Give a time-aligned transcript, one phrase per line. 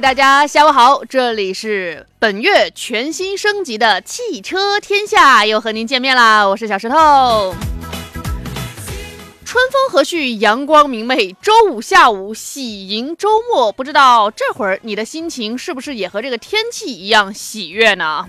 [0.00, 7.54] 大家下午好，这里是本月全新升级的汽车天下，又和您见面啦，我是小石头。
[9.44, 18.26] 春风和煦，阳光明媚，周五下午喜迎周末，不知道这会儿你的心情是不是也和这个天气一样喜悦呢？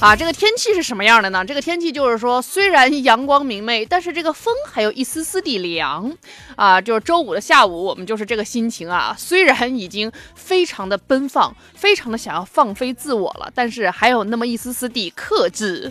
[0.00, 1.44] 啊，这个天气是什么样的呢？
[1.44, 6.14] 这个天气就是说，虽然阳光明媚，但是这个风还有一丝丝的凉。
[6.56, 9.14] 啊，就是周五的下午，我们就是这个心情啊。
[9.18, 15.90] 虽然已经非常的奔放，非常的想要放飞自我了，但是还有那么一丝丝的克制。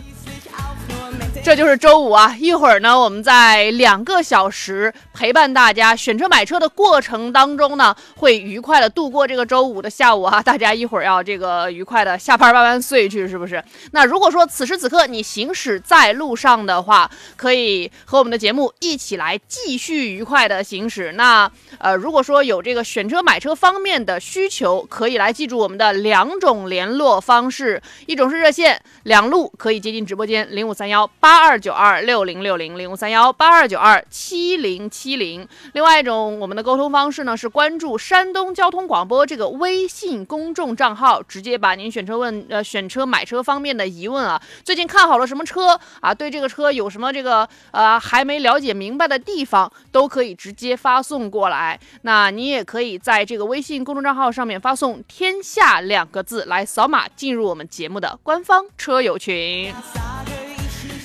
[1.44, 2.34] 这就是周五啊！
[2.40, 10.42] 一会儿呢，我们在两个小时陪伴大家选车买车的过程当中呢，会愉快的度过这个周五的下午啊！
[10.42, 13.62] 大家一会儿要这个愉快的下班万万岁去，是不是？
[13.90, 21.12] 那如果说此时此刻你行驶在路上的话，可以和我们的节目一起来继续愉快的行驶。
[21.12, 31.33] 那呃，如果说有这个选车买车方面的需求，可以来记住我们的两种联络方式，一种是热线，两路可以接进直播间零五三幺八。
[31.34, 35.44] 八二九二六零六零零五三幺八二九二七零七零。
[35.72, 51.80] 另外一种我们的沟通方式呢，是关注山东交通广播这个微信公众账号，直接把您选车问呃选车买车方面的疑问啊，最近看好了什么车啊，对这个车有什么这个呃还没了解明白的地方，都可以直接发送过来。
[52.02, 59.74] 那你也可以在这个微信公众账号上面发送“天下”两个字来扫码进入我们节目的官方车友群。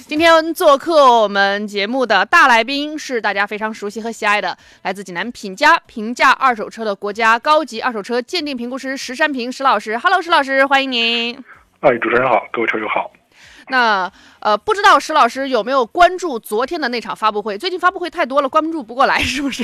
[0.10, 9.96] 今天做客我们节目的大来宾是大家非常熟悉和喜爱的，来自济南品家评价二手车的国家高级二手车鉴定评估师石山平石老师。
[10.00, 11.36] Hello，石老师，欢迎您。
[11.82, 13.12] 哎，主持人好，各位车友好。
[13.68, 17.56] 那呃，不知道石老师有没有关注昨天的那场发布会？
[17.56, 19.64] 最近发布会太多了，关注不过来，是不是？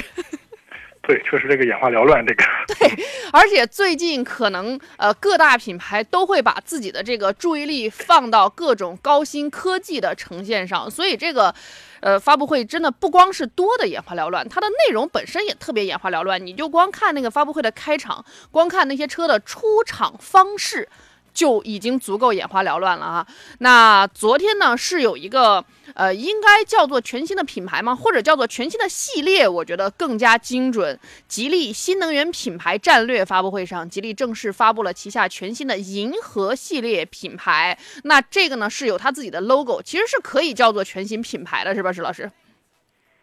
[1.07, 2.43] 对，确实这个眼花缭乱，这个
[2.79, 11.53] 对，而且最近可能呃各大品牌都会把自己的这个注意力放到各种高新科技的呈现上，所以这个
[11.99, 16.43] 呃发布会真的不光是多的眼花缭乱，它的内容本身也特别眼花缭乱。
[16.43, 20.89] 你就光看那个发布会的开场，光看那些车的出厂方式。
[21.35, 23.27] 就已经足够眼花缭乱了啊！
[23.59, 25.63] 那昨天呢是有一个
[25.93, 27.93] 呃，应该叫做全新的品牌吗？
[27.93, 29.47] 或者叫做全新的系列？
[29.47, 30.97] 我觉得更加精准。
[31.27, 37.77] 吉利新能源品牌战略发布会上，吉利正式发布了旗下全新的银河系列品牌。
[38.05, 42.31] 那这个呢是有它自己的 logo，其实是可以叫做全新品牌的，是吧，石老师？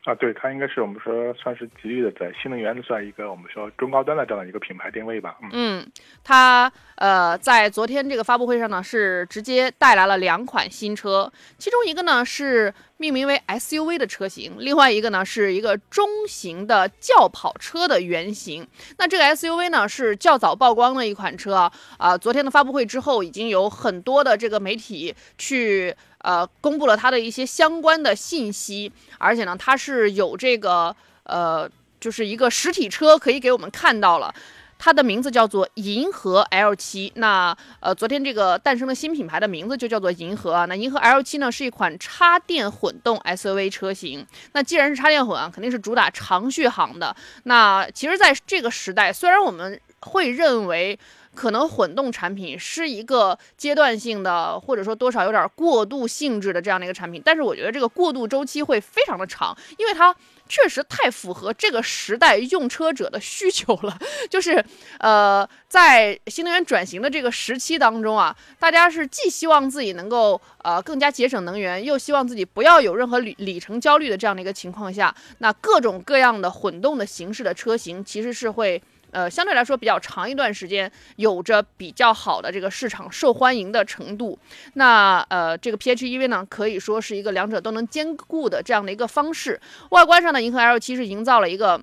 [0.04, 5.36] 啊，对，它应该是我们说算是吉利的在新能源的算一个我们说中高端的这样的一个品牌定位吧。
[5.52, 5.86] 嗯，
[6.24, 18.66] 它呃在昨天这个发布会上呢是直接带来了两款新车，其中一个呢是命名为 SUV 的车型，另外一个呢是一个中型的轿跑车的原型。
[18.98, 25.94] 那这个 SUV 呢是较早曝光的一款车啊，昨天的发布会之后已经有很多的这个媒体去。
[26.22, 31.69] 呃，公布了它的一些相关的信息，而且呢，它是有这个呃，
[32.01, 34.33] 就是一个实体车可以给我们看到了，
[34.78, 37.13] 它的名字叫做银河 L 七。
[37.16, 40.65] 那呃，昨天这个诞生的新品牌的名字就叫做银河啊。
[40.65, 44.27] 那银河 L 七呢，是一款插电混动 SUV 车型。
[44.53, 47.15] 那既然是插电混啊，肯定是主打长续航的。
[47.45, 50.98] 那其实，在这个时代，虽然我们会认为。
[51.34, 57.20] 可能混动产品是一个阶段性的，或者说多少有点过渡性质的这样的一个产品。
[57.24, 60.14] 但是我觉得这个过渡周期会非常的长，因为它
[60.48, 63.98] 确实太符合这个时代用车者的需求了。
[64.28, 64.62] 就是
[64.98, 78.82] 呃，在新能源转型的这个时期当中啊，大家是既希望自己能够呃更加节省能源，又希望自己不要有任何里里程焦虑的这样的一个情况下，那各种各样的混动的形式的车型其实是会。
[79.12, 84.36] 呃，相对来说比较长一段时间，有着比较好的这个市场受欢迎的程度。
[84.74, 89.60] 那呃，这个 PHEV 呢，可以说是一个两者都能兼顾的这样的一个方式。
[89.91, 91.80] 外观上呢，银河 L7 是营造了一个，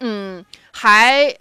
[0.00, 1.34] 嗯，还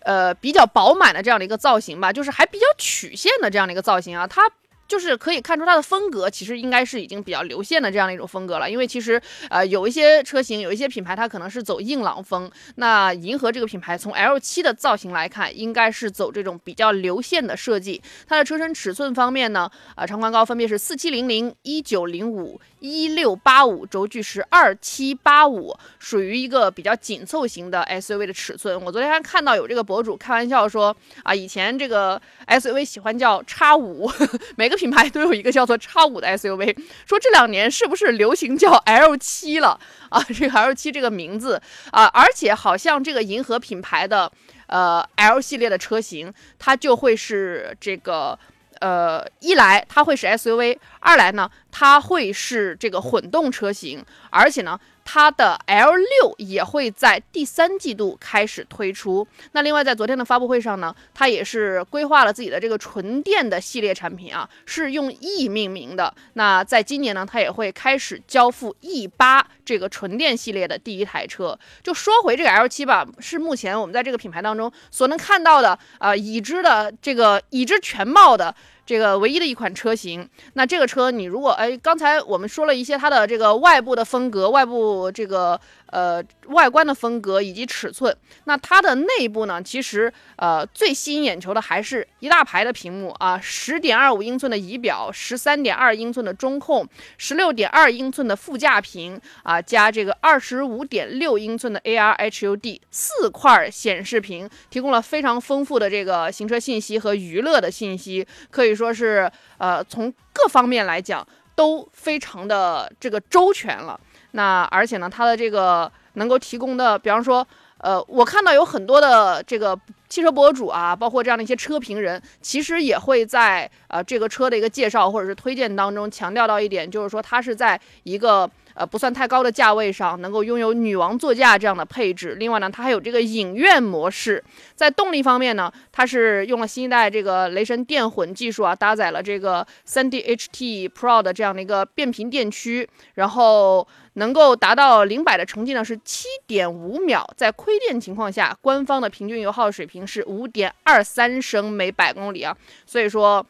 [0.00, 4.50] 呃比较饱满的这样的一个造型吧，就是还比较曲线的这样的一个造型啊，它。
[4.88, 8.68] 就是可以看出它的风格，其实应该是已经比较流线的这样的一种风格了。
[8.68, 9.20] 因为其实，
[9.50, 12.50] 呃，有一些车型，有一些品牌，它可能是走硬朗风。
[12.76, 18.00] 那银河这个品牌，从 L7 的造型来看，应该是走这种比较流线的设计。
[18.26, 28.82] 它的车身尺寸方面呢，啊，长宽高分别是四七零零、一九零五、一六八五，轴距是二七八五，属于一个比较紧凑型的 SUV 的尺寸。
[28.82, 34.10] 我昨天还看到有这个博主开玩笑说，啊，以前这个 SUV 喜欢叫叉五，
[34.56, 34.78] 每个。
[34.78, 36.72] 品牌都有一个叫做叉五的 SUV，
[37.04, 39.76] 说这两年是不是流行叫 L 七了
[40.08, 40.22] 啊？
[40.22, 41.60] 这个 L 七这个名字
[41.90, 44.30] 啊，而且好像这个银河品牌的
[44.68, 48.38] 呃 L 系列的车型，它就会是这个
[48.80, 54.78] 呃一来它会是 SUV，二来呢它会是这个混动车型，而且呢。
[55.10, 59.26] 它的 L 六也会在第三季度开始推出。
[59.52, 66.12] 那另外，在昨天的发布会上呢，它也是规划了自己的这个纯电的系列产品啊，是用 E 命名的。
[66.34, 71.58] 那在今年呢，它也会开始交付 E 八这个纯电系列的第一台车。
[71.82, 78.54] 就说回这个 L 七吧，是目前我们在这个品牌当中所能看到的啊，已知的这个已知全貌的。
[78.88, 85.60] 这个唯一的一款车型，那这个车你如果哎，刚才我们说了一些它的这个外部的风格，外部这个。
[85.90, 88.14] 呃，外观的风格以及尺寸，
[88.44, 89.62] 那它的内部呢？
[89.62, 96.86] 其实呃，最吸引眼球的还是一大排的屏幕啊，十点二五英寸的仪表，十三点二英寸的中控，
[97.16, 113.98] 十六点二英寸的副驾屏啊，加这个二十五点六英寸的 AR HUD 四块显示屏，提供了非常丰富的这个行车信息和娱乐的信息，可以说是呃，从各方面来讲都非常的这个周全了。
[114.32, 117.46] 那而且呢，它的这个能够提供的，比方说，
[117.78, 119.78] 呃，我看到有很多的这个
[120.08, 128.50] 汽车博主啊，包括这样的一些车评人，其实也会在呃这个车的一个介绍或者是推荐当中强调到一点，就是说它是在一个。
[128.74, 132.36] 呃，不算太高的价位上，能够拥有女王座驾这样的配置。
[132.36, 134.40] 另外呢，它还有这个影院模式。
[134.76, 143.84] 在动力方面呢，它是用了新一代这个雷神电混技术啊，搭载了这个 3D-HT Pro 的这样的一个变频电驱，然后
[144.18, 147.28] 能够达到零百的成绩呢是七点五秒。
[147.36, 152.56] 在亏电情况下，官方的平均油耗水平是五点二三升每百公里啊。
[152.86, 153.44] 所以说，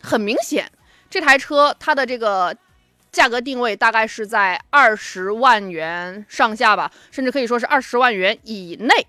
[0.00, 0.70] 很明显，
[1.08, 2.54] 这台车它的这个。
[3.14, 9.06] 价格定位大概是在二十万元上下吧，甚至可以说是二十万元以内，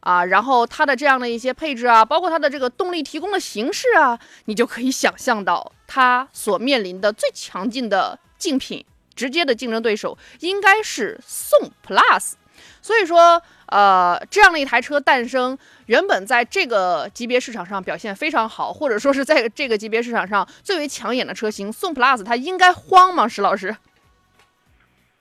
[0.00, 12.34] 啊，然后它的这样的一些配置啊，包括它的这个动力提供的形式啊，你就可以想象到它所面临的最强劲的竞品，直接的竞争对手应该是宋 Plus，
[12.80, 13.42] 所以说。
[13.66, 23.26] 呃，这样的一台车诞生，原本在这个级别市场上表现非常好，或者说是在这个级别市场上最为抢眼的车型，宋 Plus 它应该慌吗？
[23.26, 23.74] 石老师？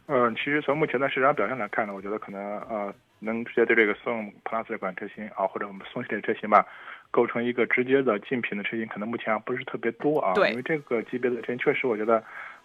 [0.08, 6.68] 嗯，其实从目前的市场表现来看呢，我觉得可能呃，能直接对这个宋 Plus 这款车型啊，或者我们宋系列车型吧，
[7.10, 10.34] 构成一个直接的竞品的车型，可能目前还不是特别多啊。
[10.34, 10.52] 对。
[10.52, 12.24] 因为这个级别的车型确实，我觉得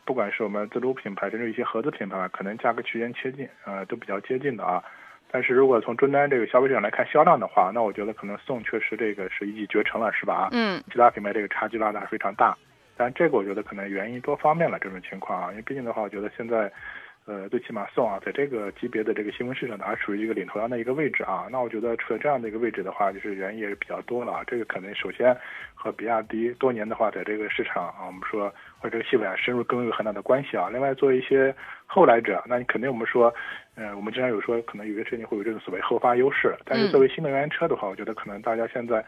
[0.09, 4.83] 不管是我们自主品牌，甚至一些合资品牌，可能价格区间接近，呃，都比较接近的啊。
[5.31, 10.49] 但是如果从终端这个消费者来看销量的话，那我觉得可能宋确实这个是一骑绝尘了，是吧？
[10.53, 10.83] 嗯。
[10.91, 12.57] 其他品牌这个差距拉的还非常大，
[12.97, 16.73] 但这个我觉得可能原因多方面了这种情况啊，因为毕竟的话，我觉得现在，
[17.27, 21.47] 呃，最起码宋啊，在这个级别的这个新闻市场呢，还处于一个领头羊的一个位置啊。
[21.51, 24.43] 那我觉得处在这样的一个位置的话，就是原因也是比较多了。
[24.47, 25.37] 这个可能首先
[25.75, 28.51] 和比亚迪多年的话，在这个市场啊，我们说
[28.81, 30.69] 和这个细分深入更有很大的关系啊。
[30.71, 31.55] 另外，作为一些
[31.87, 33.35] 后来者，那你肯定我们说。
[33.81, 39.05] 呃，我们经常有说，可能有些车型会有这种所谓后发优势，但是作为新能源车的话，我觉得可能大家现在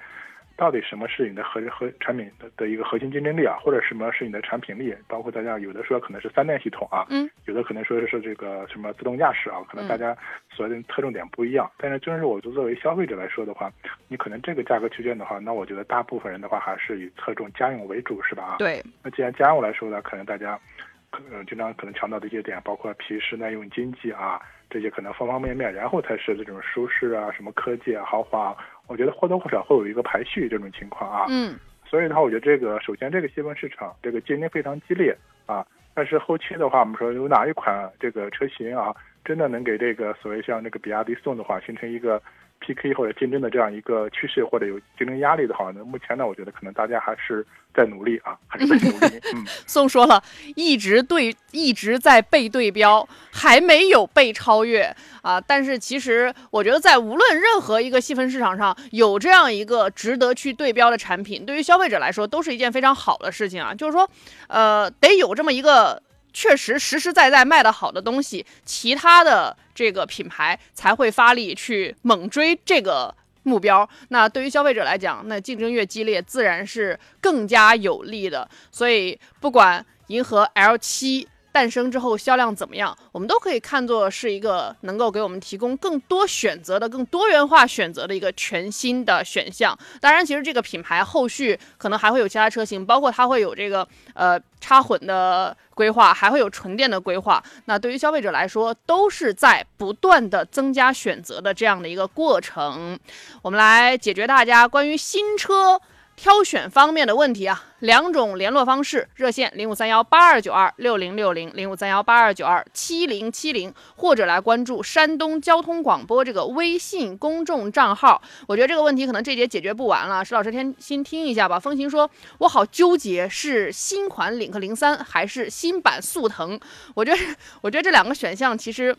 [0.60, 4.94] 到底什么是你的核核产品的的一个核心竞争力啊，或者什么是你的产品力？
[5.08, 10.14] 包括大家有的说可能是三电系统啊，嗯，有的可能说是这个什么自动驾驶啊，可能大家
[10.50, 11.70] 所谓的侧重点不一样。
[11.78, 13.72] 但是，真是我作为消费者来说的话，
[14.06, 18.42] 你可能这个价格区间的话，那我觉得大部分人的话还是以侧重家用为主，是吧？
[18.44, 18.82] 啊对。
[19.02, 20.60] 那既然家用来说呢，可能大家
[21.08, 24.38] 可能经常可能强调的一些点，包括皮实耐用、经济啊
[24.70, 28.56] 这些可能方方面面，然后才是这种舒适啊、什么科技啊、豪华。
[28.86, 31.54] 我觉得或多或少会有一个排序这种情况啊，嗯，
[31.86, 38.92] 所以的话，我觉得这个首先这个细分市场这个竞争非常激烈啊，但是后期的话，我们说有哪一款这个车型啊，
[39.24, 42.20] 真的能给这个所谓像这个比亚迪宋的话形成一个。
[42.62, 47.42] PK 或者竞争的这样一个趋势，或者有竞争压力的话呢，目前呢，我觉得可能大家还是
[47.74, 49.18] 在努力啊，还是在努力。
[49.34, 50.22] 嗯，宋说了
[50.56, 55.40] 一直对，一直在被对标，还没有被超越啊。
[55.40, 63.74] 但是其实我觉得，在无论任何一个细分市场上，有这样一个值得去对标的产品，对于消费者来说都是一件非常好的事情啊。
[63.74, 64.06] 就是说，
[64.48, 66.02] 呃，得有这么一个。
[66.32, 73.88] 确实实实在在卖得好的东西，其他的这个品牌才会发力去猛追这个目标。
[74.08, 78.48] 那对于消费者来讲，那竞争越激烈，自然是更加有利的。
[78.70, 81.28] 所以，不管银河 L 七。
[81.52, 89.76] 诞生之后销量怎么样，我们都可以看作是一个能够给我们提供更多选择的、更多元化选择的一个全新的选项。
[90.00, 97.42] 当然，其实这个品牌后续可能还会有其他车型，包括它会有这个呃插混的规划，还会有纯电的规划。
[97.64, 102.98] 那对于消费者来说，都是在不断的增加选择的这样的一个过程。
[103.42, 105.80] 我们来解决大家关于新车。
[106.20, 118.20] 挑选方面的问题啊，两种联络方式：热线零五三幺八二九二六零六零零五三幺八二九二七零七零，或者来关注山东交通广播这个微信公众账号。
[118.46, 121.58] 我觉得这个问题可能这节解决不完了，石老师先先听一下吧。
[121.58, 126.60] 风行说：“我好纠结，是新款领克零三还是新版速腾？”
[126.94, 127.18] 我觉得，
[127.62, 128.94] 我觉得这两个选项其实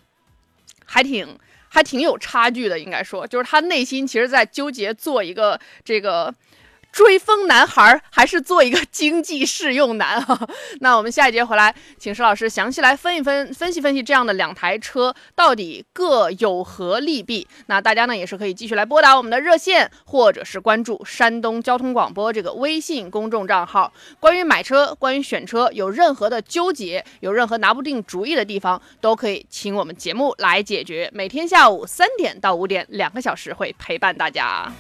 [0.86, 1.38] 还挺
[1.70, 6.34] 还挺有差距的，应该说，就是他内心其实在纠结做一个这个。
[6.91, 10.48] 追风男孩儿还是做一个经济适用男啊？
[10.81, 17.48] 那我们下一节回来，请石老师详细来分一分分析分析这样的两台车到底各有何利弊。
[17.67, 23.91] 那大家呢也是可以继续来拨打我们的热线，或者是关注山东交通广播这个微信公众账号。
[24.19, 31.10] 关于买车，关于选车，有任何的纠结，有任何拿不定主意的地方，都可以请我们节目来解决。
[31.13, 34.71] 每天下午三点到五点，两个小时会陪伴大家。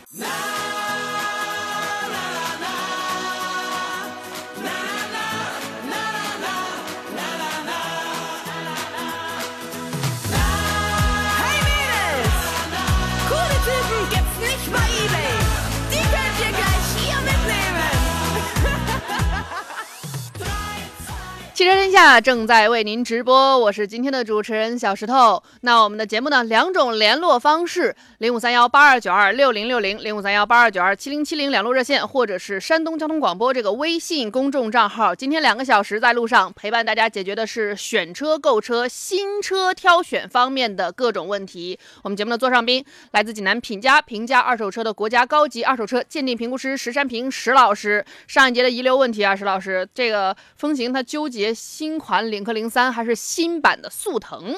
[21.61, 25.43] 汽车天下正在为您直播，我是今天的主持人小石头。
[25.61, 35.13] 那我们的节目呢，两种联络方式：零五三幺八二九二六零六零，零五三幺八二九二七零七零两路热线，或者是山东交通广播这个微信公众账号。
[35.13, 41.77] 今天两个小时在路上陪伴大家，解决的是选车、购车、新车挑选方面的各种问题。
[42.01, 48.03] 我们节目的座上宾来自济南品家评价二手车的国家高级二手车鉴定评估师石山平石老师。
[48.25, 51.50] 上一节的遗留问题啊，石老师，这个风行他纠结。
[51.53, 54.55] 新款领克零三还是新版的速腾？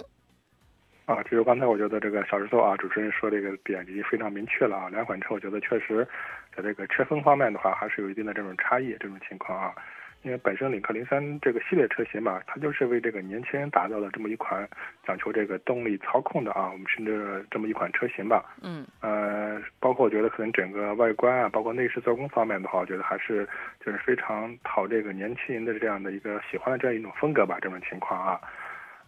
[1.06, 4.90] 啊，其实刚才我觉得这个小石头啊，主持人说这个点已经非常明确了啊。
[4.90, 6.08] 两款车我觉得确实
[6.56, 9.76] 在这个车风方面的话，还是有一定的这种差异这种情况啊。
[10.24, 14.68] 因为本身领克零三这个系列车型嘛，它就是为这个年轻人打造的这么一款
[15.06, 18.44] 讲求这个动力操控的啊，我们甚至这么一款车型吧。
[18.62, 18.86] 嗯。
[19.02, 23.48] 呃，包括我觉得可能整个外观啊，包括内饰做工方面的话，我觉得还是
[23.86, 28.40] 就是非常讨这个年轻人的这样的一个喜欢的这样一种风格吧，这种情况啊。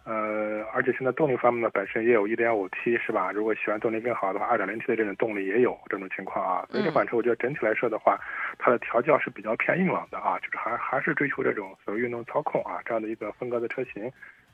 [0.05, 3.31] 呃，而且现在动力方面呢，本身也有 1.5T 是吧？
[3.31, 6.63] 如果喜欢动力更好的话，2.0T 的这种动力也有这种情况啊。
[6.69, 8.15] 所以这款车我觉得整体来说的话，
[8.59, 14.11] 它的调教是比较偏硬朗的啊，就是还还是追求这种所谓运动操控啊这样的一个风格的车型。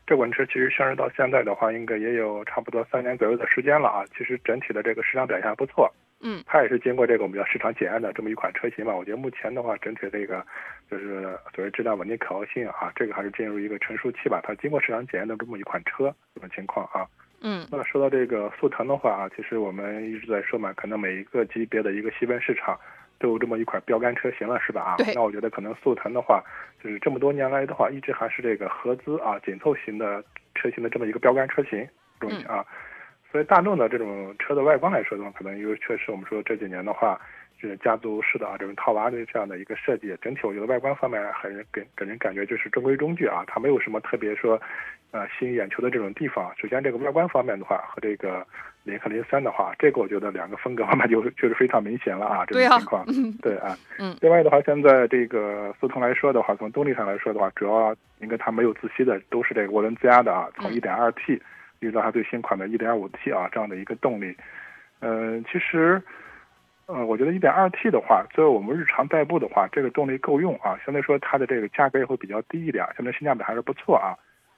[0.08, 4.06] 这款车其实上市到现在的话，应该也有差不多三年左右的时间了啊。
[4.18, 5.94] 其实整体的这个市场表现还不错。
[6.24, 8.96] 嗯，它也是经过这个我们叫市场检验的这么一款车型嘛。
[8.96, 10.46] 我觉得目前的话，整体这个
[10.90, 14.40] 就是所谓质量稳定可靠性啊，这个还是进入一个成熟期吧。
[14.44, 17.08] 它经过市场检验的这么一款车，这种情况啊。
[17.42, 22.80] 嗯，那说到这个速腾的话啊，其实我们一直在说嘛，可能每一个级别的一个细分市场
[23.18, 24.82] 都有这么一款标杆车型了，是吧？
[24.82, 26.44] 啊，那我觉得可能速腾的话，
[26.84, 30.24] 就是这么多年来的话，一直还是这个合资啊紧凑型的
[30.54, 31.88] 车型的这么一个标杆车型，
[32.20, 32.64] 东西啊。
[33.32, 37.20] 所以大众的这种车的外观来说的话，可能因为确实我们说这几年的话，
[37.62, 44.60] 就是家族式的啊这种套娃的这样的一个设计，整体我觉得外观方面还是给给人感觉就是中规中矩啊，它没有什么特别说，
[45.12, 46.52] 呃吸引眼球的这种地方。
[46.58, 48.46] 首先这个外观方面的话和这个
[48.84, 53.06] 领克零三的话，这个我觉得两个风格方面就就是非常明显了啊，这种情况。
[53.42, 54.18] 对啊， 嗯。
[54.20, 61.40] 另外的话，现在这个速腾来说的话，从动力上来说的话，主要应该它没有自吸的，都是这个涡轮增压的啊，从 1.2T。
[61.82, 64.36] 遇到它最新款的 1.5T 啊这样的一个动力，
[65.02, 66.02] 嗯，其实，
[66.86, 70.80] 呃，我觉得 1.2T 的话，作为我们日常代步的话，这个动力够用啊。
[70.86, 74.14] 相对说，它的这个价格也会比较低一点，相对性价比还是不错啊。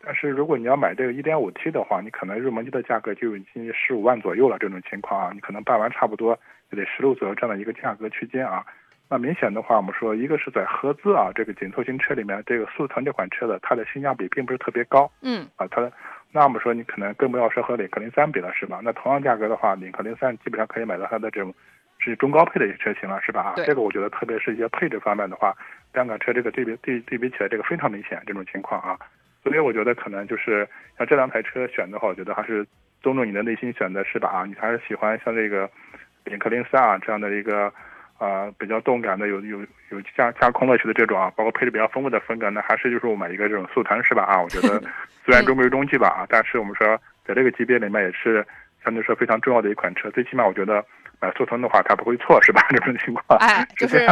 [0.06, 4.58] 但是如果你要买这个 1.5T 的话，你可能入门级的价格就已经十五万左右了。
[4.60, 6.38] 这种情况啊，你可能办完差不多
[6.72, 8.65] 也得十六左右这样的一个价格区间啊。
[9.10, 15.10] 那明显的话，我们说一个是在合资啊这个紧凑型车里面，这个速腾这款车的它的性价比并不是特别高。
[15.22, 15.48] 嗯。
[15.56, 15.89] 啊，它。
[16.35, 18.81] 那我们说，你可能更不要说和领克零三比了，是吧？
[18.83, 21.53] 那同样价格的话，领克零三基本上可以买到它的这种
[21.99, 23.41] 是中高配的一些车型了，是吧？
[23.41, 25.55] 啊，这个我觉得，特别是一些配置方面的话，
[25.93, 28.97] 两款车这个对比对对比起来，这个非常明显这种情况啊。
[29.43, 32.65] 所以我觉得可能就是像这两台车选的话，我觉得还是
[33.01, 34.29] 尊重你的内心选择，是吧？
[34.29, 35.69] 啊，你还是喜欢像这个
[36.25, 37.71] 领克零三啊这样的一个。
[38.24, 44.24] 啊，比较动感的，有有有加加空乐趣的这种啊，包括配置比较丰富的风格，那还是就是我买一个这种速腾是吧？
[44.24, 44.80] 啊，我觉得
[45.25, 46.88] 虽然中规中矩吧啊，但是我们说
[47.27, 48.46] 在这个级别里面也是
[48.82, 50.86] 相对说非常重要的一款车，最起码我觉得
[51.20, 52.65] 买速腾的话它不会错是吧？
[52.72, 54.08] 这种情况哎，就是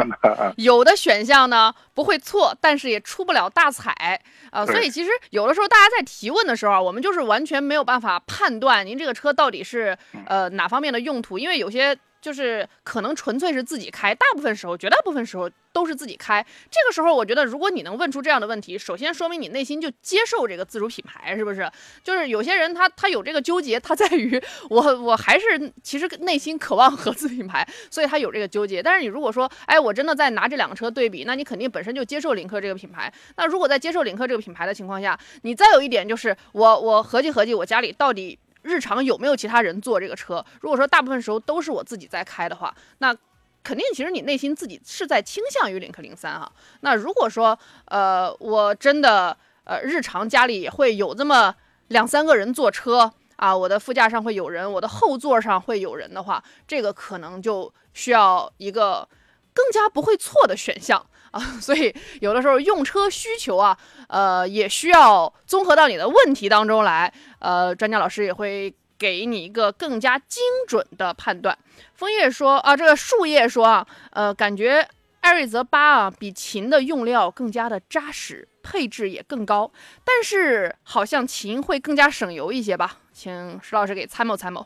[0.58, 4.20] 有的选项呢不会错，但是也出不了大彩
[4.51, 11.98] 啊，所以其实有的时候大家在提问的时候啊，我们就是完全没有办法判断您这个车到底是呃哪方面的用途，因为有些。
[12.21, 16.45] 就是可能纯粹是自己开，大部分时候，绝大部分时候都是自己开。
[16.69, 21.69] 这个时候，我觉得如果你能问出这样的问题，首先说明你内心就接受这个自主品牌，是不是？
[22.03, 28.83] 就是有些人他他有这个纠结，他在于我我还是其实内心渴望合资品牌，所以他有这个纠结。
[28.83, 33.11] 但是你如果说，哎，我真的在拿这两个车对比，那你肯定本身就接受领克这个品牌。
[33.35, 38.37] 那如果在接受领克这个品牌的情况下，你再有一点就是我我合计合计，我家里到底。
[38.62, 40.46] 日常有没有其他人坐这个车？
[40.62, 43.15] 如果说大部分时候都是我自己在开的话，那
[43.63, 46.51] 肯定其实你内心自己是在倾向于领克零三哈。
[46.82, 51.56] 那如果说呃我真的呃日常家里也会有这么
[51.89, 59.08] 两三个人坐车啊，我的副驾上会有人，我的后座上会有人的话，这个可能就需要一个
[59.54, 61.06] 更加不会错的选项。
[61.32, 71.58] 啊， 所以有的时候用车需求啊，呃，也需要综合到你的问题当中来，呃，专家老师也会给你一个更加精准的判断。
[71.96, 74.88] 枫叶说啊，这个树叶说啊，呃，感觉
[75.22, 79.72] 艾瑞泽八啊比秦的用料更加的扎实，配置也更高，
[80.04, 82.98] 但是好像秦会更加省油一些吧？
[83.13, 84.65] 请石老师给参谋参谋。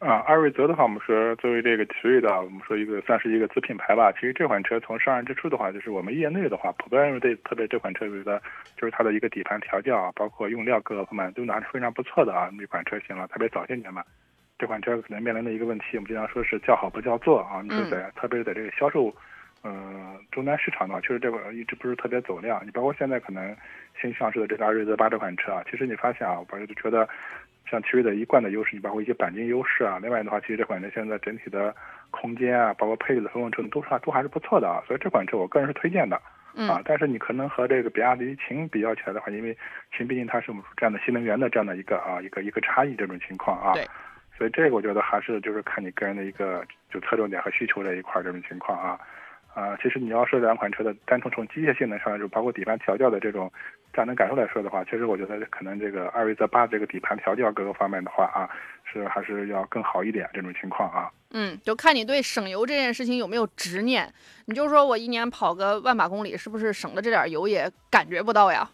[0.00, 4.12] 啊，艾瑞泽的话，我们说作为这个奇瑞的，我们说一个算是一个子品牌吧。
[4.12, 8.38] 其实这款车从上市之初的话，就是我们业内的话，普遍认为对特别这款车觉得
[8.76, 12.50] 就是它的一个底盘调教啊，包括用料各个方面都拿是非常不错的啊。
[12.52, 14.04] 那款车型了，特别早些年嘛，
[14.58, 17.62] 这款车可能面临的一个问题，我们经常说是叫好不叫座啊。
[17.62, 19.14] 你说在特别是在这个销售，
[19.62, 22.60] 呃，终端市场的话，确实这个一直不是特别走量。
[22.66, 23.56] 你包括现在可能
[24.02, 27.08] 新上市的这个艾瑞泽八这款车啊，其实你发现啊，我就觉得。
[27.70, 29.98] 像奇瑞的一贯的优势，你包括一些钣金优势啊。
[30.02, 31.74] 另外的话，其实这款车现在整体的
[32.10, 34.82] 空间啊，包括配置的丰程度都是都还是不错的啊。
[34.86, 36.16] 所以这款车我个人是推荐的，
[36.68, 36.80] 啊。
[36.84, 39.56] 但是你可能和这个比亚迪秦比较起来的话，因为
[39.96, 43.72] 秦毕竟它是我们这样的新能源的这样的一个啊一个一个差异这种情况啊。
[43.74, 43.86] 对。
[44.36, 48.98] 所以这个我觉得还是就是看你个人的一个就侧重点和需求这一块这种情况啊。
[49.54, 53.48] 啊，其实你要说两款车的单纯从机械性能上，就包括底盘调教的这种
[53.94, 58.50] 驾能感受来说的话，其实我觉得可能这个艾瑞泽八这个底盘调教各个方面的话啊，
[58.84, 61.10] 是还是要更好一点这种情况啊。
[61.30, 64.12] 嗯，就看你对省油这件事情有没有执念。
[64.46, 68.68] 你就说我一年跑个万把公里，是不是省的这点油也感觉不到呀？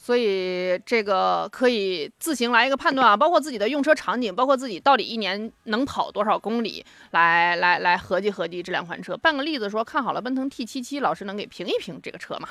[0.00, 9.16] 所以这个可以自行来一个判断啊，包括自己的用车场景，包括自己到底一年能跑多少公里，来来来合计合计这两款车。
[9.16, 12.48] 办个例子说，看好了奔腾 T77，老师能给评一评这个车吗？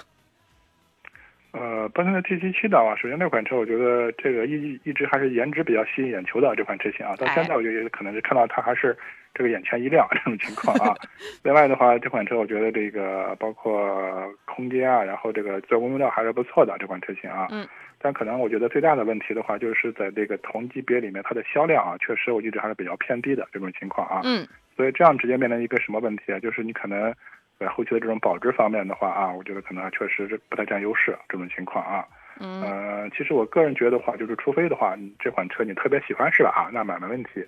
[1.59, 8.95] 呃，奔腾的 T77 的话，首先这款车我觉得这个一一直还是颜值比较吸引眼球的这款车型啊，到现在我觉得可能是看到它还是。
[9.33, 10.95] 这个眼前一亮这种情况啊，
[11.43, 17.45] 另外的话，这款车我觉得这个包括空间啊，然后这个做工用料还是不错的这款车型啊。
[17.51, 17.63] 嗯。
[17.99, 24.21] 但可能我觉得最大的问题的话，就是在这个同级别里面，它的销量啊，确实我一直还是比较偏低的这种情况啊。
[24.23, 24.47] 嗯。
[24.75, 26.39] 所以这样直接面临一个什么问题啊？
[26.39, 27.13] 就是你可能
[27.59, 32.05] 在后期的这种保值方面的话啊，我觉得可能确实是不太占优势这种情况啊。
[32.39, 32.61] 嗯。
[32.61, 36.49] 呃，其实我个人觉得话，就是除非的话，你这款车你特别喜欢是吧？
[36.49, 37.43] 啊，那买没问题。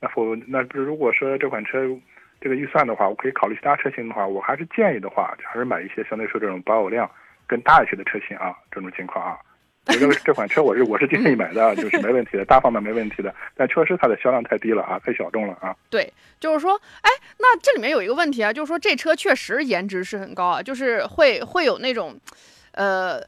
[0.00, 1.86] 那否那如果说这款车
[2.40, 7.08] 这个预算的话，我可以考虑其他车型的话，我还是建议的话，还是买一些相对说这种保有量
[7.46, 9.38] 更大一些的车型啊，这种情况啊。
[9.86, 13.34] 我认为这款车我是我是建议买的，就是没问题的，大方面没问题的。
[13.56, 15.74] 但确实它的销量太低了啊，太小众了啊。
[15.90, 22.16] 对，就是说，哎，那这里面有一个问题啊，就是说这车确实颜值是很高啊，就是会会有那种，
[22.72, 23.20] 呃，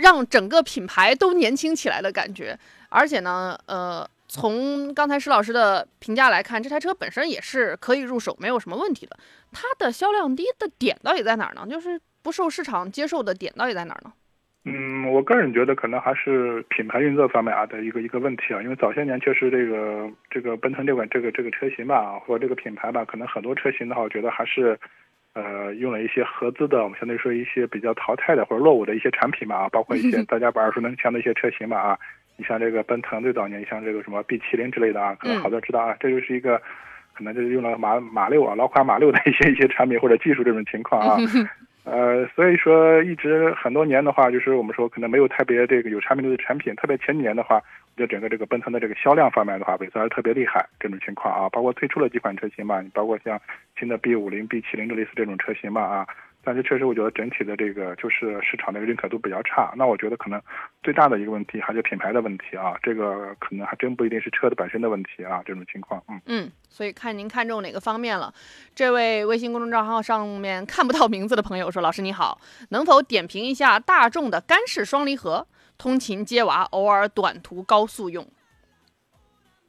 [0.00, 2.58] 让整个品牌都年轻起来的感觉。
[2.88, 9.18] 而且呢，呃，从刚才施老师的评价来看，这台车本身也是可以入手，没有什么问题的。
[9.52, 11.66] 它的销量低的点到底在哪儿呢？
[11.68, 14.12] 就是不受市场接受的点到底在哪儿呢？
[14.64, 24.78] 嗯，我个人觉得可能还是品牌运作方面啊的一个一个问题啊，因为早些年确实这个这个奔腾这款这个这个车型吧，或者这个品牌吧，可能很多车型的话，我觉得还是，
[25.34, 31.98] 呃，用了一些合资的，我们相对说一些比较淘汰的或者落伍的一些产品嘛啊，包括一些 大家不耳熟能详的一些车型嘛啊，
[32.36, 36.62] 你像这个奔腾最早年，你像这个什么 B 七零之类的啊，可能好多知道啊，这就是一个，
[37.14, 41.16] 可能就是用了马马六啊老款马六的一些一些产品或者技术这种情况啊。
[41.84, 51.48] 呃，所以说一直很多年的话，就是我们说可能没有特别这个有产品力的产品，特别前几年的话，我觉得整个这个奔腾的这个销量方面的话，萎缩还是特别厉害这种情况啊。
[51.50, 53.40] 包括推出了几款车型嘛，你包括像
[53.78, 56.06] 新的 B 五零、B 七零这类似这种车型嘛啊。
[56.44, 59.72] 但是确实，我觉得整体的这个就是市场的认可度比较差。
[59.76, 60.42] 那我觉得可能
[60.82, 66.02] 最大的一个问题还是品牌的问题啊，这个可能还真不一定是车的本身的问题啊，这种情况。
[66.08, 68.34] 嗯嗯，所以看您看中哪个方面了。
[68.74, 75.46] 这位微信公众账号上面看不到名字的朋友说：“老师你好，能否点评一下大众的干式双离合，
[75.78, 78.26] 通勤接娃，偶尔短途高速用？”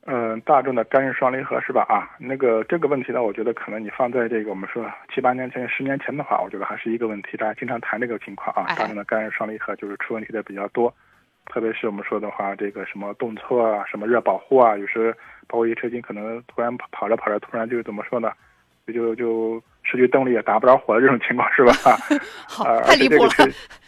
[0.05, 1.85] 嗯，大众的干式双离合是吧？
[1.87, 8.75] 啊，那个这个问题呢，我觉得可能你放在这个我们说七八年前、十年前的话，我觉得还是一个问题，大家经常谈这个情况啊。
[8.75, 10.93] 大众的干式双离合就是出问题的比较多，
[11.45, 15.15] 特别是我们说的话，这个什么动错啊、什么热保护啊，有时
[15.47, 18.29] 包括一些车型可能突然跑着跑着，突然就怎么说呢？
[18.93, 21.73] 就就失去动力也打不着火的这种情况是吧？
[22.47, 23.31] 好，太离谱了。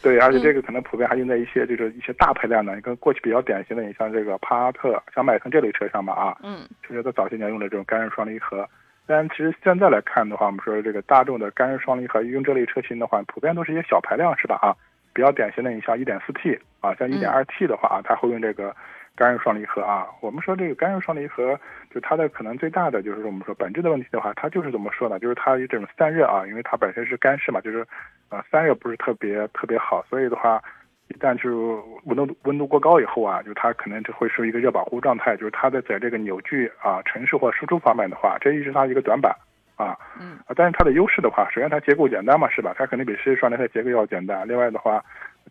[0.02, 8.68] 对，而且这个可能普遍还用在一些就是一些大排量的，你跟过去比较典型的，你像这个帕萨特、像迈腾这类车上吧啊，嗯，其实在早些年用的这种干式双离合。
[9.08, 14.60] 但其实现在来看的话，我们说这个大众的干式双离合用这类车型的话，普遍都是一些小排量是吧？
[14.62, 14.76] 啊，
[15.14, 18.76] 比较典型的，你像 1.4T 啊，像 1.2T 的话啊，它会用这个。
[19.16, 21.58] 干式双离合啊，我们说这个干式双离合，
[21.90, 25.18] 就它的可能最大的就是我们说本质的问题的话，它就是怎么说呢？
[25.20, 27.88] 就是它这种散热啊，因为它本身是干式嘛，就是，
[28.30, 30.62] 呃，散热不是特别特别好，所以的话，
[31.08, 39.34] 一旦就温度温度过高以后啊，就它可能就会是一个热保护状态，就是它的在这个扭矩啊、承受或输出方面的话，这一直是它一个短板
[39.78, 39.96] 啊。
[40.20, 40.38] 嗯。
[40.46, 42.76] 啊，但是它的优势的话，首先它结构简单嘛，是吧？
[42.78, 44.46] 它肯定比湿式双离合结构要简单。
[44.46, 45.02] 另外的话。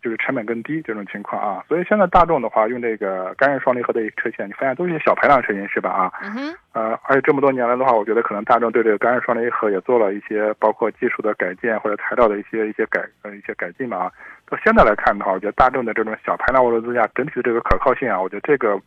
[0.01, 6.11] 就是成本更低这种情况啊，所以现在大众的话用这个干式双离合的车型，你发现都是些小排量车型是吧啊？
[6.21, 6.53] 嗯。
[6.73, 14.11] 呃，而且这么多年来的话，我觉得可能大众对这个干式双离合也做了一些包括技术的改进或者材料的一些一些改呃一些改进吧啊。
[14.47, 18.77] 到现在来看的话，我觉得大众的这种小排量涡轮增压整体的这个可靠性啊，我觉得这个，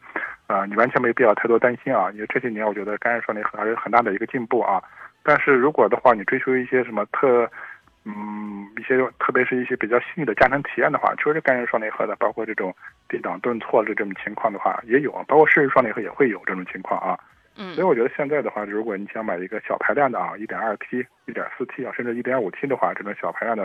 [0.46, 4.82] 呃，你完全没必要太多担心啊，因为这些年我觉得干式双离合还是很大的一个进步啊。
[5.24, 7.50] 但是如果的话，你追求一些什么特
[8.04, 12.74] 嗯，一些特别是一些比较细腻的驾乘体验的话，确实干式双离合的，包括这种
[13.08, 17.18] 低档顿挫的这种情况的话，也有，包括湿式双离合也会有这种情况啊。
[17.60, 23.64] 嗯，所以我觉得现在的话，如果你想买一个小排量的啊，一点二 T、一点四 T 啊，甚至一点五 T 的话，这种小排量的，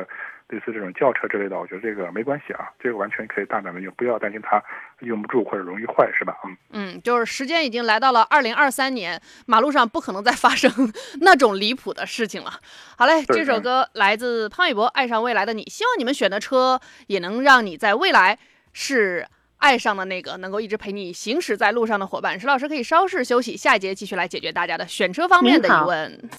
[0.49, 4.61] 类似这种轿车之类的，我觉得这个没关系啊，这个完全可以大胆的用，不要担心它
[5.01, 6.35] 用不住或者容易坏，是吧？
[6.43, 10.71] 嗯嗯，就是时间已经来到了二零二三年，马路上不可能再发生
[11.21, 12.49] 那种离谱的事情了。
[12.97, 18.39] 好嘞，这首歌来自潘玮柏《爱上未来的你》，希望你们选的车也能让你在未来
[18.73, 19.27] 是。
[19.63, 26.29] 爱上的那个能够一直陪你行驶在路上的伙伴，石老师可以稍事休息，下一节继续来解决大家的选车方面的疑问。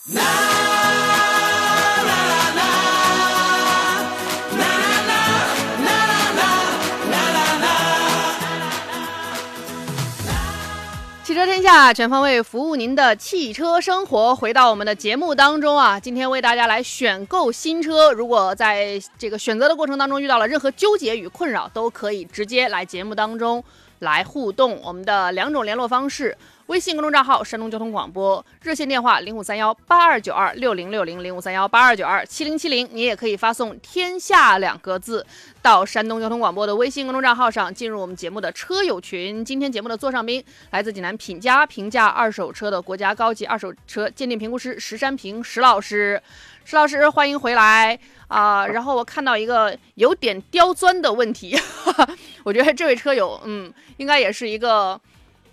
[11.35, 18.13] 汽车天下全方位服务您的汽车生活，回到我们的节目当中啊，今天为大家来选购新车。
[18.13, 23.65] 如果在这个选择的过程当中遇到了任何纠结与困扰，都可以直接来节目当中
[24.05, 24.81] 来互动。
[24.81, 26.39] 我们的两种联络方式。
[26.69, 35.27] 微信公众账号山东交通广播，热线电话零五三幺八二九二六零六零零五三幺八二九二七零七零，你也可以发送“天下”两个字
[35.61, 39.45] 到山东交通广播的微信公众账号上，进入我们节目的车友群。
[39.45, 46.19] 今天节目的座上宾来自济南品家评价二手车的国家高级二手车鉴定评估师石山平石老师，
[46.65, 47.99] 石老师欢迎回来
[48.29, 48.67] 啊！
[48.67, 51.57] 然后我看到一个有点刁钻的问题，
[52.43, 55.01] 我觉得这位车友嗯，应该也是一个。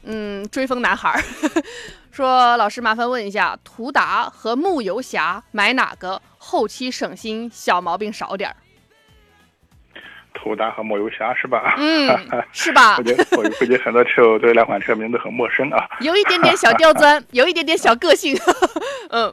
[0.04, 1.22] 嗯，追风男孩儿，
[2.12, 8.56] 说老师麻烦问一下，途达和牧游侠买哪个后期省心，小毛病少点儿？
[10.34, 11.76] 途达和牧游侠是吧？
[11.78, 12.10] 嗯，
[12.52, 13.04] 是吧我？
[13.04, 15.88] 觉得我估计很多车友对两款车名字很陌生啊。
[16.00, 18.36] 有一点点小刁钻，有一点点小个性。
[19.12, 19.32] 嗯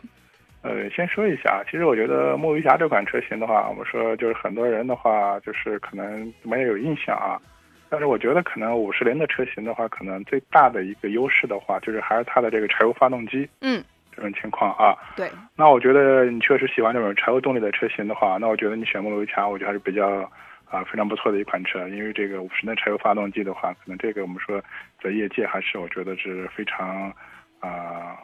[0.62, 7.38] 呃，先说一下，其实我觉得牧游侠这款车型的话，我们说就是很多人的话，就是可能没有印象啊。
[7.88, 13.82] 但是我觉得可能五十铃的车型的话，可能最大的一个优势的话，就是还是它的这个柴油发动机嗯，
[14.14, 14.98] 这种情况啊。
[15.16, 20.30] 对，那我觉得你确实喜欢这种柴油动力的车型的话，那我觉得你选牧游侠，我觉得还是比较
[20.68, 24.60] 啊非常不错的一款车，因为这个五十的柴油发动机的话，可能这个我们说
[25.02, 27.10] 在业界还是我觉得是非常
[27.60, 28.18] 啊呃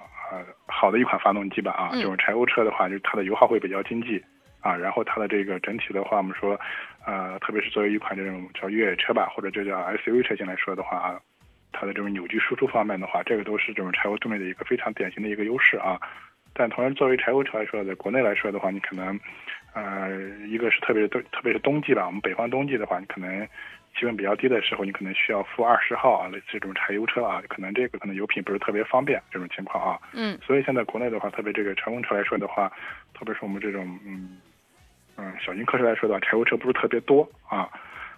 [0.66, 4.22] 好的一款发动机吧啊，嗯这种柴油车的话，就是它的油耗会比较经济
[4.60, 6.58] 啊，然后它的这个整体的话，我们说
[7.04, 11.20] 呃特别是作为一款这种叫越野车吧，或者这叫 SUV 车型来说的话啊。
[11.76, 16.00] 它的这种扭矩输出方面的话，这个都是这种柴油动力的一个非常典型的一个优势啊。
[16.52, 19.18] 但同时，作为柴油车来说，在国内来说的话，你可能，
[19.74, 20.08] 呃，
[20.46, 23.44] 一个是特别是冬，特别是冬季吧，我们北方冬季的话，你可能
[23.94, 29.98] 气温比较低的时候，你可能需要负二十号啊，类似这种柴油车啊，可能这个可能油品不是特别方便这种情况啊。
[30.12, 32.70] 嗯所以现在国内的话，特别这个乘用车来说的话，
[33.14, 34.38] 特别是我们这种嗯
[35.16, 37.68] 嗯小型客车来说的话，柴油车不是特别多啊。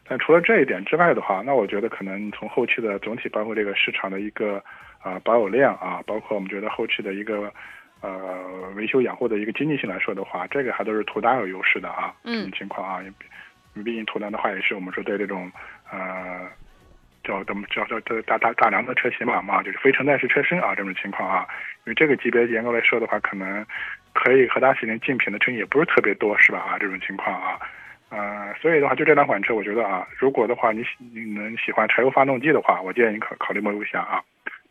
[0.08, 4.62] 但除了这一点之外的话，那我觉得可能从后期的总体，包括这个市场的一个
[5.02, 7.52] 啊、保有量啊，包括我们觉得后期的一个
[8.00, 12.14] 呃维修养护的一个经济性来说的话，这个还都是图大有优势的啊。
[12.24, 13.00] 嗯这种情况啊，
[13.82, 15.50] 毕竟途达的话也是我们说对这种
[15.90, 16.48] 呃
[17.24, 21.46] 叫怎么叫叫叫大大大梁的车型嘛嘛，就是非承载式车身啊这种情况啊，
[21.84, 23.66] 因为这个级别严格来说的话，可能
[24.12, 27.58] 可以和它形成竞品的车型也不是特别多，是吧啊这种情况啊。
[28.08, 34.22] 呃，所以的话，就这两款车，我觉得啊，如果的话你喜你能喜欢柴油发动机的话，我建议你考考虑牧游侠啊。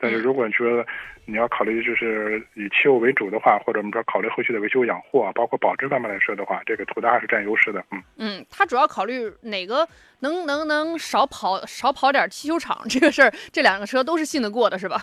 [0.05, 0.85] 但是如果说
[1.25, 7.83] 你要考虑就是以汽油为主的话，或者我们说考虑后续的维修养护啊，包括保值方面来说的话，这个途达还是占优势的。
[7.91, 9.87] 嗯，嗯，它主要考虑哪个
[10.19, 15.01] 能能能少跑少跑点汽修厂这个事儿，这两个车都是信得过的，是吧？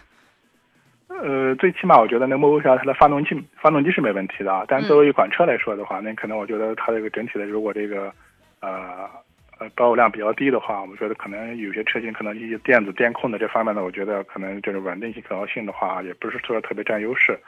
[1.08, 4.64] 呃，最起码我觉得那牧游侠它的发动机发动机是没问题的啊。
[4.66, 8.10] 但作为一款车来说的话，那可能我觉得它这个整体的如果这个
[8.60, 9.10] 呃
[9.62, 17.38] 呃保有量比较低的话，我们觉得可能有些车型可能一些电子电控的这方面呢，我觉得可能就是稳定性、可靠性的话，也不是说特别占优势。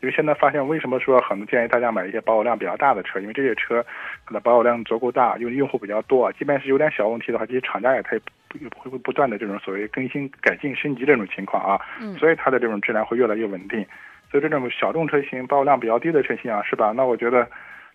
[0.00, 3.18] 因为现在发现，为什么说很多建议大家买一些保有量比较大的车？
[3.20, 3.84] 因为这些车
[4.26, 8.20] 它的保有量足够大，因为用户比较多，即便是有点小问题的话，这些厂家也它也
[8.68, 11.80] 不会不断的这种所谓更新、改进、升级这种情况啊。
[12.00, 13.86] 嗯所以它的这种质量会越来越稳定。
[14.30, 16.92] 所以这种小众车型、保有量比较低的车型啊，是吧？
[16.94, 17.48] 那我觉得，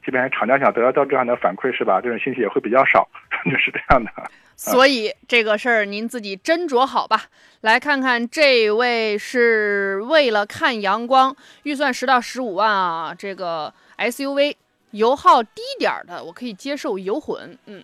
[0.03, 1.99] 即便厂家想得到这样的反馈，是吧？
[2.01, 3.07] 这种信息也会比较少，
[3.45, 4.11] 就是这样的。
[4.55, 7.23] 所以这个事儿您自己斟酌好吧。
[7.61, 14.55] 来看看这位是为了看阳光，预算十到十五万啊，这个 SUV
[14.91, 17.57] 油耗低点儿的，我可以接受油混。
[17.65, 17.83] 嗯，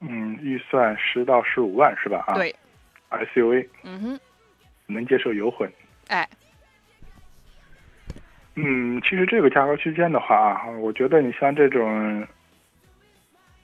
[0.00, 2.24] 嗯，预算十到十五万是吧？
[2.26, 2.54] 啊，对
[3.10, 4.20] ，，SUV 嗯哼，
[4.86, 5.70] 能接受油混。
[6.08, 6.28] 哎，
[8.56, 12.24] 嗯，其实这个价格区间的话啊，我觉得你像这种，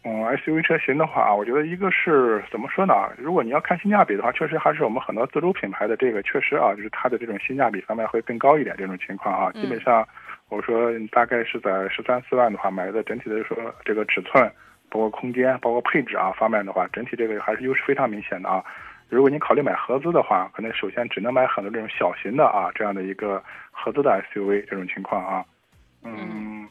[0.02, 2.94] 嗯，SUV 车型的话啊，我觉得一个是怎么说呢？
[3.16, 8.74] 如果你要看性价比的话，确实还是我们很多自主品牌的这个确实啊，就是它的这种性价比方面会更高一点。
[8.76, 10.06] 这种情况啊，嗯基本上
[10.48, 14.50] 我说大概是在十三四万的话，买的整体的说这个尺寸，
[14.88, 18.64] 包括空间，包括配置啊方面的话，整体这个还是优势非常明显的啊。
[19.10, 23.42] 如果您考虑买合资的话，可能首先只能买很多这种小型的啊这样的一个
[23.72, 25.44] 合资的 SUV 这种情况啊，
[26.04, 26.68] 嗯，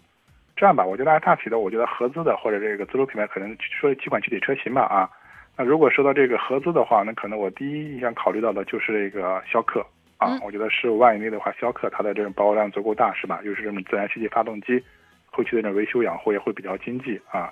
[0.55, 5.09] 这样吧，我觉得大体的，我觉得合资的或者这个自主品牌可能说几款具体车型吧啊。
[5.57, 9.85] 那如果说到这个合资的话，那可能我第一印象考虑到的就是这个逍客
[10.17, 13.41] 啊，嗯我觉得十五万以内的话，逍客它的这种保有量足够大是吧？
[13.43, 14.81] 又是这种自然吸气发动机，
[15.29, 17.51] 后期的这种维修养护也会比较经济啊。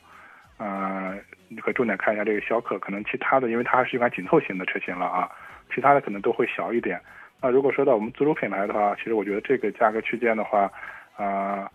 [0.58, 1.16] 呃，
[1.50, 5.30] 你可以重点看一下这个逍客，可能其他的，因为它是一款紧凑型的车型了啊，
[5.74, 7.00] 其他的可能都会小一点。
[7.42, 10.72] 那如果说到我们自主品牌的话，其实我觉得这个价格区间的话，
[11.16, 11.70] 啊、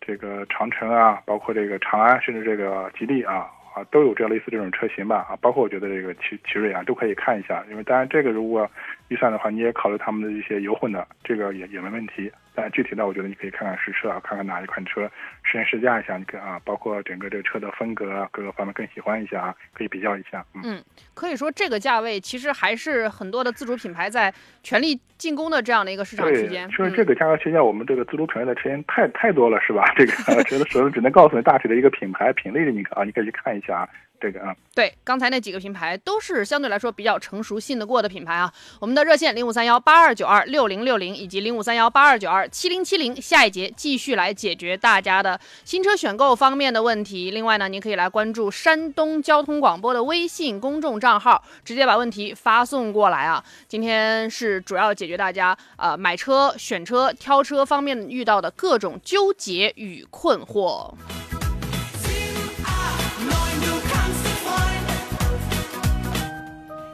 [0.00, 7.64] 这个长城啊，包括这个长安，甚至这个吉利啊啊，都有这类似这种车型吧啊，包括我觉得这个奇奇瑞啊，都可以看一下。
[7.70, 8.70] 因为当然这个如果
[9.08, 12.30] 预算的话，你也考虑他们的一些油混的，这个也也没问题。
[12.60, 15.08] 但具体的，我觉得你可以看看实车啊，看看哪一款车
[15.44, 20.44] 实验试驾一下，你看啊，包括整个这个车的风格啊，各个方面更喜欢一下啊，可以比较一下。
[20.64, 20.82] 嗯，
[21.14, 26.68] 可以说这个价位其实还是很多的自主品牌在全力进攻的这样的一个市场区间。
[26.70, 29.84] 就是这个价格区间，我们这个自主品牌的车型太太多了，是吧？
[29.96, 33.88] 这个觉得只只能告诉你大体的一个品牌品类的，你啊，你可以去看一下啊。
[34.20, 38.52] 这个啊，对，刚才那几个品牌都是相对来说比较成熟、信得过的品牌啊。
[38.80, 47.30] 我们的热线零五三幺八二九二六零六零以及零五三幺八二九二七零七零，下一节继续来解决大家的新车选购方面的问题。
[47.30, 53.42] 另外呢，您可以来关注山东交通广播的微信公众账号，直接把问题发送过来啊。
[53.66, 60.92] 今天是主要解决大家呃买车、选车、挑车方面遇到的各种纠结与困惑。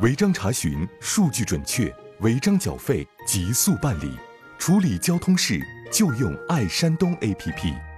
[0.01, 1.91] 违章查询，数据准确；
[2.21, 4.11] 违章缴费，极速办理。
[4.67, 5.61] 处理交通事
[5.93, 7.94] 就用爱山东 APP。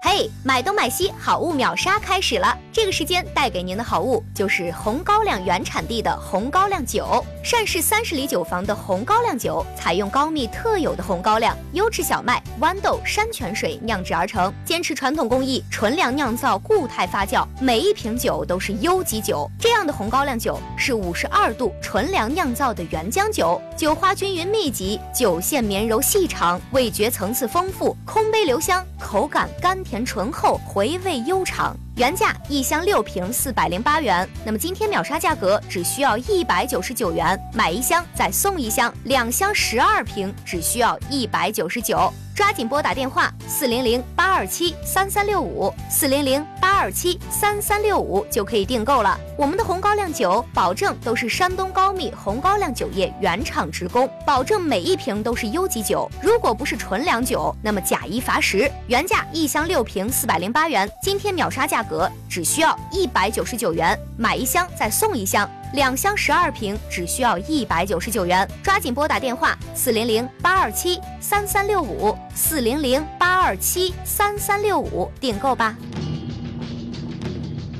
[0.00, 2.56] 嘿，买东买西，好物秒杀开始了！
[2.72, 7.24] 这个时间带给您的好物就是红高粱原产地的红高粱酒。
[7.42, 19.50] 善氏三十里酒坊的红高粱酒，采用高密特有的红高粱、优质小麦、豌豆、山泉水酿制而成，坚持传统工艺，纯粮酿造、固态发酵，每一瓶酒都是优级酒。
[19.58, 29.76] 这样的红高粱酒是五十二度纯粮酿造的原浆酒，酒花均匀密集，酒线绵柔细长，味觉层次丰富，空杯留香，口感甘。
[29.88, 31.74] 甜醇厚，回味悠长。
[31.98, 42.12] 原价一箱六瓶四百零八元，那么今天秒杀价格只需要一百九十九元，买一箱再送一箱，两箱十二瓶只需要一百九十九。
[42.36, 49.18] 抓紧拨打电话四零零八二七三三六五四零零八二七三三六五就可以订购了。
[49.36, 56.08] 我们的红高粱酒保证都是山东高密红高粱酒业原厂直供，保证每一瓶都是优级酒。
[56.22, 58.70] 如果不是纯粮酒，那么假一罚十。
[58.86, 65.48] 原价一箱六瓶四百零八元，今天秒杀价格只需要一百九十九元，买一箱再送一箱。
[65.74, 75.76] 两箱十二瓶，只需要一百九十九元，抓紧拨打电话四零零八二七三三六五四零零八二七三三六五订购吧。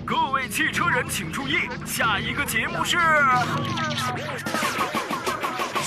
[0.04, 1.54] 各位汽车人请注意，
[1.86, 2.96] 下一个节目是。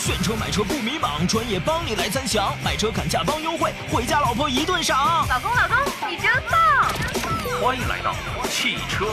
[0.02, 5.28] 选车买车不迷茫，专业帮你来参详，买车砍价帮优惠，回家老婆一顿赏。
[5.30, 5.78] 老公老公，
[6.10, 6.92] 你真棒！
[7.62, 8.16] 欢迎来到
[8.50, 9.06] 汽车。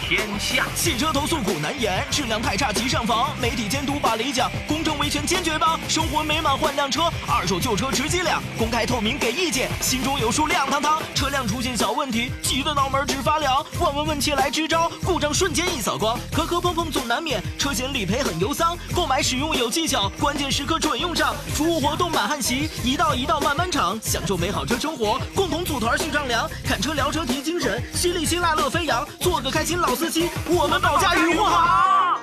[0.00, 11.02] 天下汽车投诉苦难言，质量太差急上访，媒体监督把理讲，公正维权坚决帮，生活美满换辆车，二手旧车值几两，公开透明给意见，心中有数亮堂堂。
[11.12, 29.96] 车辆小问题，急得脑门直发凉，问问问切来支招，故障瞬间一扫光，磕磕碰碰总难免，车险理赔很忧桑，购买使用有技巧，关键时刻准用上，服务活动满汉席，一道一道慢慢尝，享受美好车生活，共同组团去丈量，看车聊车提精神，犀利辛辣乐飞扬，做个开心老。
[29.96, 32.20] 司机，我们保驾护航。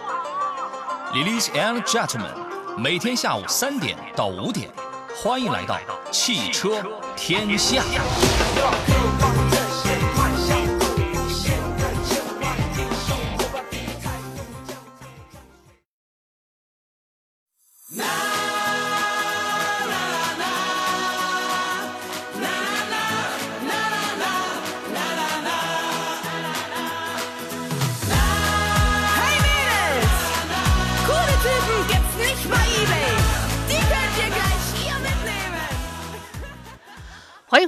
[1.12, 2.36] Ladies and gentlemen，
[2.78, 4.70] 每天下午三点到五点，
[5.16, 5.80] 欢迎来到
[6.12, 6.84] 汽车
[7.16, 7.82] 天下。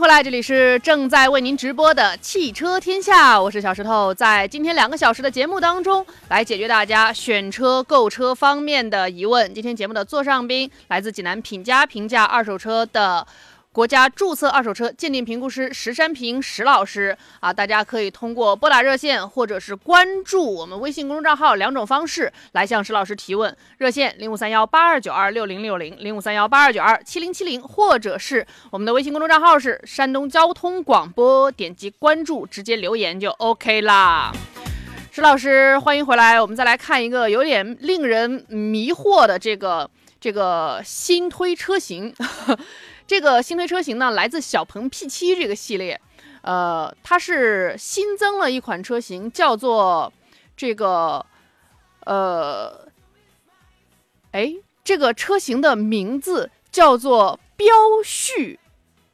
[0.05, 9.51] 回来，这里是正在为您直播的汽车天下，我是小石头，在今天两个小时的节目当中，来解决大家选车、购车方面的疑问。
[9.51, 13.25] 今天节目的座上宾来自济南品家评价二手车的。
[13.75, 23.53] 国家注册二手车鉴定评估师石山平石老师啊，大家可以通过拨打热线或者是关注我们微信公众账号两种方式来向石老师提问。
[23.77, 34.31] 热线零五三幺八二九二六零六零零五三幺八二九二七零七零，或者是我们的微信公众账号是山东交通广播，点击关注直接留言就 OK 啦。
[35.11, 39.89] 石老师，欢迎回来，我们再来看一个有点令人迷惑的这个
[40.21, 42.15] 这个新推车型。
[43.07, 45.99] 这个新推车型呢，来自小鹏 P7 这个系列，
[46.41, 50.11] 呃，它是新增了一款车型，叫做
[50.57, 51.25] 这个，
[52.05, 52.87] 呃，
[54.31, 57.67] 哎，这个车型的名字叫做标
[58.03, 58.59] 序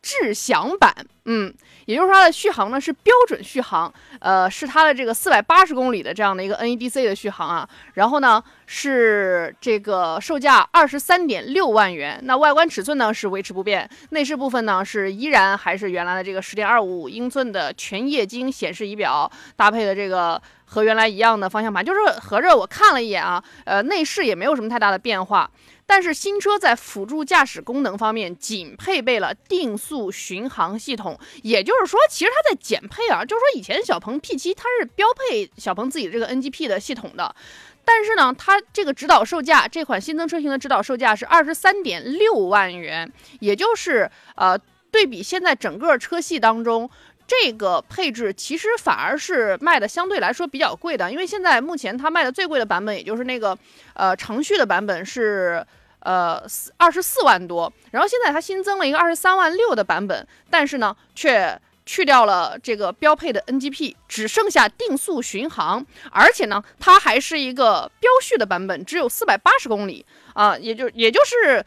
[0.02, 1.54] 智享版，嗯，
[1.86, 7.67] 也就是它的续航呢是标准续航，呃，是它的这个四百八十公里的这样的一个 NEDC 的续航啊。
[7.96, 12.20] 然后呢是这个售价二十三点六万元。
[12.24, 25.49] 那外观尺寸呢是维持不变，内饰部分呢是依然还是原来的这个十点二五英寸的全液晶显示仪表，搭配的这个和原来一样的方向盘，就是合着我看了一眼啊，呃，内饰也没有什么太大的变化。
[25.94, 37.36] 但是新车在辅助驾驶功能方面仅配备了定速巡航系统，也就是说，其实它在减配啊，就是说以前小鹏 P7 它是标配小鹏自己的这个 NGP 的系统的，
[37.84, 43.12] 但是呢，它这个指导售价这款新增车型的指导售价是二十三点六万元，
[43.42, 44.58] 也就是呃，
[44.92, 46.89] 对比现在整个车系当中。
[47.28, 53.58] 这个配置其实反而是卖的相对来说比较贵的，因为现在目前它卖的最贵的版本，也就是那个
[53.94, 55.66] 呃程序的版本是
[56.02, 56.41] 呃
[56.78, 71.66] 二十四万多，然后现在它新增了一个二十三万六的版本，但是呢却去掉了这个标配的 NGP，只剩下定速巡航，而且呢它还是一个标续的版本，只有四百八十公里啊，也就也就是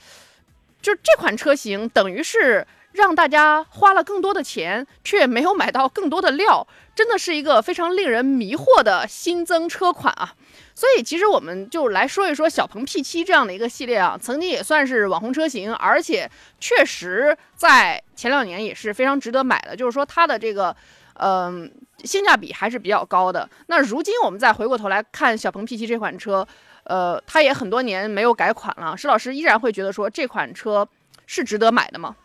[0.80, 2.66] 就这款车型等于是。
[2.95, 6.64] 让大家花了更多的钱，却没有买到更多的料，
[6.95, 10.37] 真的是一个非常令人迷惑的新增车款啊！
[10.75, 20.75] 所以，其实我们就来说一说小鹏 P7 这样的一个系列啊，曾经也算是网红车型，而且确实在前两年也是非常值得买的，就是说它的这个，
[21.14, 23.49] 嗯，性价比还是比较高的。
[23.68, 26.47] 那如今我们再回过头来看小鹏 P7 这款车，
[26.83, 30.89] 呃，它也很多年没有改款了，石老师依然会觉得说这款车
[31.27, 32.16] 是值得买的吗？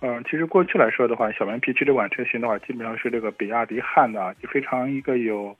[0.00, 5.54] 嗯，其实过去来说的话，小鹏 P7 这款车型的话，基本上是这个比亚迪汉的，就非常一个有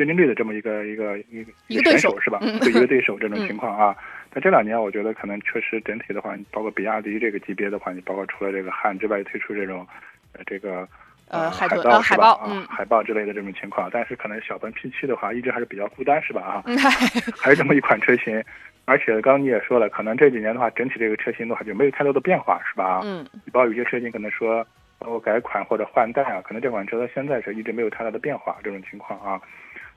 [0.00, 2.38] 竞争力的这么一个一个一个一个选手是吧？
[2.40, 3.94] 对一个对手这种情况啊。
[4.30, 9.86] 但这两年我觉得可能确实整体的话，包括比亚迪这个级别的话，你包括除了这个汉之外，推出这种
[10.32, 10.88] 呃这个
[11.28, 12.30] 呃海豹是吧？
[12.30, 13.90] 啊，海豹之类的这种情况。
[13.92, 16.40] 但是可能小鹏 P7 的话，一直还是比较孤单是吧？
[16.40, 16.64] 啊，
[17.36, 18.42] 还是这么一款车型。
[18.86, 23.02] 而且刚刚你也说了，可能这几年的话，整体这个车型的话就没有太多的变化，是吧？
[23.04, 23.26] 嗯。
[23.44, 24.66] 你包括有些车型可能说
[24.98, 29.40] 包括改款或者换代啊，可能这款车到现在是一直没有太大的变化这种情况啊。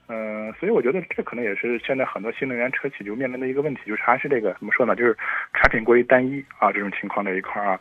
[0.08, 4.96] 嗯，所以我觉得这可能也是现在很多新能源车企就面临的一个问题，就是还是这个怎么说呢？
[4.96, 5.16] 就是
[5.54, 7.80] 产品过于单一啊，这种情况这一块啊。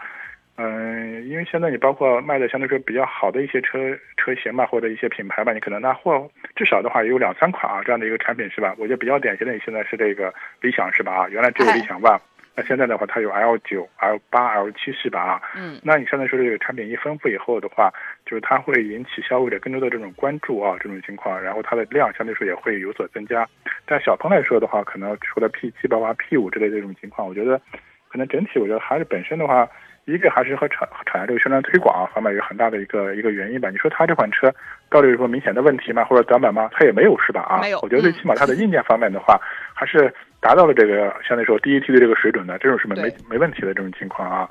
[0.56, 3.78] 嗯，因为现在你包括卖的相对说比较好的一些车
[4.16, 8.74] 车型吧，或者一些品牌吧，你可能那货至少的话也有两三款啊，这样的一个产品是吧？
[8.78, 11.24] 我觉得比较典型的现在是这个理想是吧？
[11.24, 12.20] 啊，原来只有理想 ONE，
[12.54, 15.20] 那现在的话它有 L 九、L 八、L 七是吧？
[15.20, 17.90] 啊，嗯，那你现在说这个产品一丰富以后的话，
[18.26, 23.48] 就是它会引起消费者更多的这种关注啊，这种情况，然后它的量相对说也会有所增加。
[23.86, 27.60] 但小鹏来说的话，可能除了 P 七、八八 P 五之类的这种情况，我觉得
[28.08, 29.68] 可能整体我觉得还是本身的话。
[30.04, 33.70] 一个还是和产产业这个宣传推广方面有很大的一个一个原因吧。
[33.70, 34.52] 你说它这款车
[34.90, 36.04] 到底有什么明显的问题吗？
[36.04, 36.68] 或者短板吗？
[36.72, 37.42] 它也没有，是吧？
[37.42, 37.78] 啊，没有。
[37.82, 39.40] 我觉得最起码它的硬件方面的话，
[39.74, 44.48] 还是达到了这个相对说第一梯队这个水准的，这种是没没没问题的这种情况啊。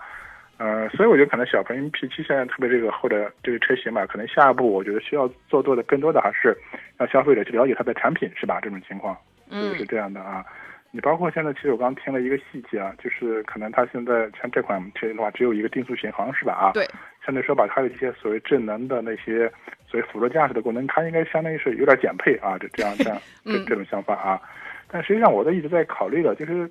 [0.57, 6.55] 呃，所以我觉得可能小鹏 P7 现在特别这个或者这个车型吧，可能下一步我觉得需要做多的更多的还是
[6.97, 8.59] 让消费者去了解它的产品，是吧？
[8.61, 9.17] 这种情况，
[9.49, 10.45] 嗯，是这样的啊。
[10.93, 16.53] 你包括现在，其实我刚听了一个细节啊，就是可能它现在像这款车型的话，只有一个定速巡航，是吧？
[16.53, 16.85] 啊，对。
[17.25, 19.47] 相对说把它的一些所谓智能的那些
[19.87, 24.41] 所谓辅助驾驶的功能，它应该相当于是有点减配啊，这这样这样 这这种想法啊。
[24.89, 26.69] 但实际上，我都一直在考虑的，就是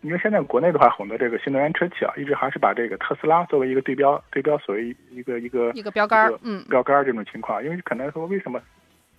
[0.00, 8.58] 因为现在国内的话，很多这个新能源车企啊，一直还是把这个特斯拉作为一个对标对标，所谓一个一个一个标杆，嗯，标杆这种情况，因为可能说为什么？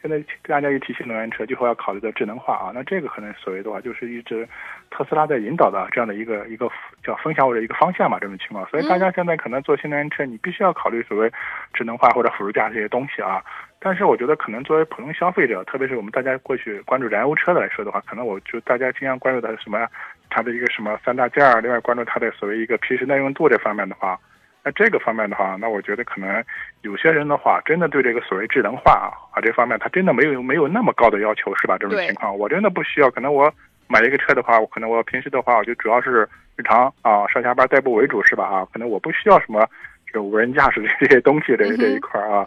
[0.01, 2.71] 现在大家一提新能源车，就会要考虑到智能化啊。
[2.73, 4.47] 那这个可能所谓的话，就是一直
[4.89, 6.69] 特斯拉在引导的这样的一个一个
[7.03, 8.65] 叫分享或者一个方向嘛，这种情况。
[8.69, 11.31] 所以大家现在可能做新能源车，你必须要考虑所谓
[11.73, 13.43] 智能化或者辅助驾驶这些东西啊。
[13.81, 19.87] 但是我觉得，可能作为普通消费者，特别是我们大家过去关注燃油车的来说的话，可能我就大家经常关注的什么，
[20.29, 24.19] 它的一个什么三大件儿，另外关注它的所谓一个皮实耐用度这方面的话。
[24.63, 26.43] 那这个方面的话，那我觉得可能
[26.81, 31.77] 有些人的话，真的对这个所谓智能化啊啊这方面，他真的没有没有那么高的要求，是吧？
[31.79, 33.09] 这种情况，我真的不需要。
[33.11, 33.51] 可能我
[33.87, 38.45] 买一个车的话，我可能我平时的话，我就主要是日常啊上下班代步为主，是吧？
[38.45, 39.67] 啊，可能我不需要什么
[40.05, 42.45] 这个无人驾驶这些东西这这一块啊，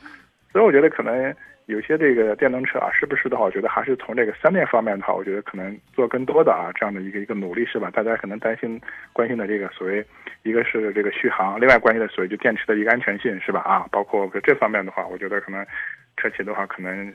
[0.52, 1.34] 所以我觉得可能。
[1.72, 7.90] 有些这个电动车啊，是不是的话，我觉得还是从这个三电方面的话，我觉得可能做更多的啊这样的一个一个努力，是吧？
[7.90, 8.78] 大家可能担心
[9.12, 10.04] 关心的这个所谓，
[10.42, 13.60] 一个是这个续航，另外关心的所谓就电池的一个安全性，是吧？
[13.60, 15.64] 啊，包括这方面的话，我觉得可能
[16.18, 17.12] 车企的话，可能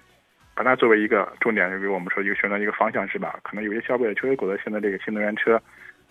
[0.56, 3.40] 把它作为一个重点，就给我们说一个宣传一个方向，是吧？
[3.44, 5.62] 可能有些消费者确实觉得现在这个新能源车。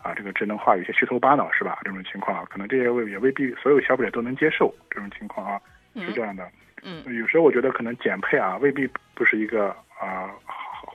[0.02, 1.80] 啊，这个智能化有些虚头巴脑是吧？
[1.82, 5.60] 这种情况，可能这些未也未必所有消费者都能接受这种情况啊，
[5.96, 6.48] 是这样的。
[7.06, 9.68] 有时候我觉得可能减配啊，未必不是一个
[10.00, 10.30] 啊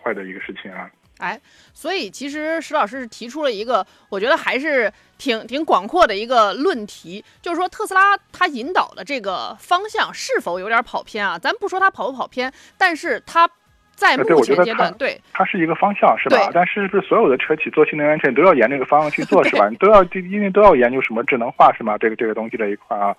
[0.03, 0.89] 坏的一个事情啊。
[1.19, 1.39] 哎，
[1.71, 11.37] 所以其实石老师是提出了一个，我觉得还是挺挺广阔的一个论题，就是说特斯拉它引导的这个方向是否有点跑偏啊？
[11.37, 13.47] 咱不说它跑不跑偏，但是它
[13.93, 16.49] 在目前阶段，对它是一个方向是吧？
[16.51, 19.69] 但是不是所有的车企做新能源车都要沿这个方向去做是吧？
[19.69, 21.99] 你都要因为都要研究什么智能化是吗？
[21.99, 23.15] 这个这个东西这一块啊，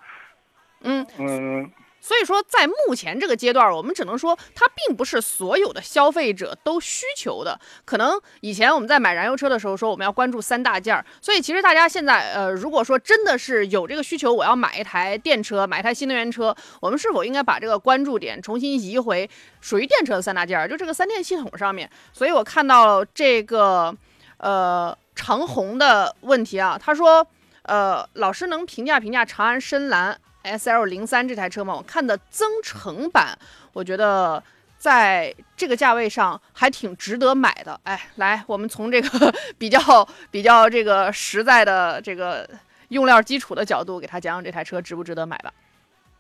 [0.80, 1.70] 嗯嗯。
[2.02, 7.58] 所以说，在目前这个阶段，我们只能说它并不是所有的消费者都需求的。
[7.84, 19.30] 可能以前我们在买燃油车的时候说我们要关注三大件儿，所以其实大家现在呃，如果说真的是有这个需求，我要买一台电车，买一台新能源车，我们是否应该把这个关注点重新移回
[19.60, 21.88] 属于电车的三大件儿，就这个三电系统上面？
[22.12, 23.96] 所以我看到这个
[24.38, 27.24] 呃长虹的问题啊，他说
[27.62, 30.18] 呃，老师能评价评价长安深蓝。
[30.42, 33.36] S L 零三这台车嘛，我看的增程版，
[33.72, 34.42] 我觉得
[34.76, 37.78] 在这个价位上还挺值得买的。
[37.84, 39.08] 哎，来，我们从这个
[39.58, 39.80] 比较
[40.30, 42.48] 比较这个实在的这个
[42.88, 45.52] 用料基础的角度，给他讲讲这台车值不值得买吧。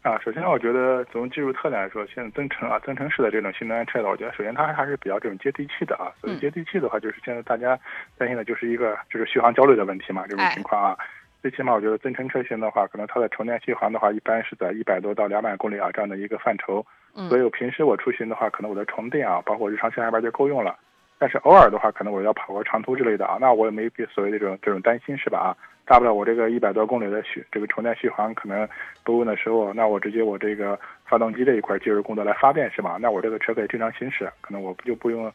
[0.02, 6.10] 啊，首先我觉得从技术特点来说，现在增程啊，增程式的这种新能源车的，我觉得首先它还是比较这种接地气的啊。
[6.20, 7.78] 所以接地气的话，就是现在大家
[8.18, 10.98] 担心的就是一个就是续航焦虑的问题嘛，这种情况啊。
[11.42, 16.86] 最起码我觉得增程车型的话，可能它的充电续航的话，一般是在一百多到两百公里啊这样的一个范畴。
[17.16, 17.28] 嗯。
[17.28, 20.78] 所以我平时我出行的话，可能我的充电啊，包括日常上下班就够用了。
[21.18, 25.38] 但是偶尔的话，可能我要跑个长途之类的啊，那我也没必所谓的这种这种担心是吧？
[25.38, 28.68] 啊，大不了我这个一百多公里的续这个充电续航可能
[29.02, 32.98] 不够的时候，那我直接我这个发动机这一块介入工作来发电是吧？
[33.00, 35.32] 那我这个车可以正常行驶，可能我不就不用。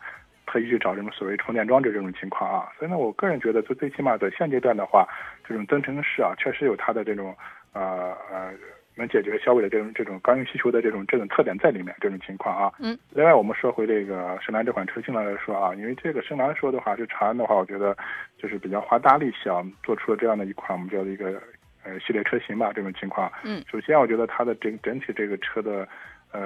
[0.48, 5.08] 特意去找这种所谓充电装置这种情况啊，所以呢，我个人觉得，最最起码在现阶段的话，
[5.48, 7.36] 这种增程式啊，确实有它的这种
[7.74, 8.52] 呃呃
[8.96, 11.94] 能解决消费的这种这种刚性需求的这种这种特点在里面。
[12.02, 12.98] 这种情况啊，嗯。
[13.12, 17.96] 另外，我们说回这个深蓝这款车型来说啊，因为这个深蓝说的话，就长安的话，我觉得
[18.40, 21.40] 就是比较花大力气啊，做出了这样的一款我们叫的一个
[21.84, 22.72] 呃系列车型吧。
[22.74, 23.64] 这种情况，嗯。
[23.72, 25.88] 首先，我觉得它的整整体这个车的
[26.32, 26.42] 呃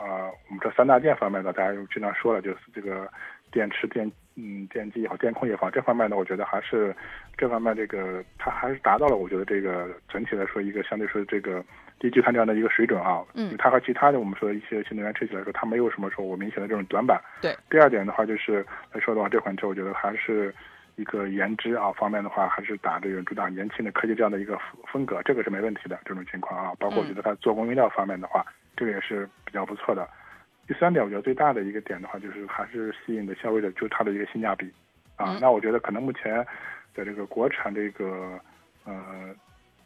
[0.00, 3.10] 呃，我们这三大件方面的，大家又经常说了，就是这个。
[3.50, 6.94] 电池、电嗯、电机也好，电控也好，这方面呢，我觉得还是
[7.36, 11.64] 这方面这个它还是达到了，我觉得这个整体来说一个相对说这个
[11.98, 13.24] 低聚碳这样的一个水准啊。
[13.34, 13.56] 嗯。
[13.58, 17.20] 它和其他的我们说一些新能源车企来说，它没有什么说我明显的这种短板。
[17.42, 17.52] 对。
[17.68, 20.54] 第二点的话，就是来说的话，这款车我觉得还是
[20.94, 26.72] 一个颜值啊方面的话，还是打这个主打年轻的科技这样的一个风格，这个是没问题的这种情况啊。
[26.78, 28.46] 包括我觉得它做工用料方面的话，
[28.76, 30.08] 这个也是比较不错的。
[30.68, 34.70] 第三点，我觉得最大的一个点的话，就是还是吸引的消费者，就是它的一个性价比，
[35.16, 36.46] 啊，那我觉得可能目前
[36.94, 38.38] 在这个国产这个
[38.84, 39.34] 呃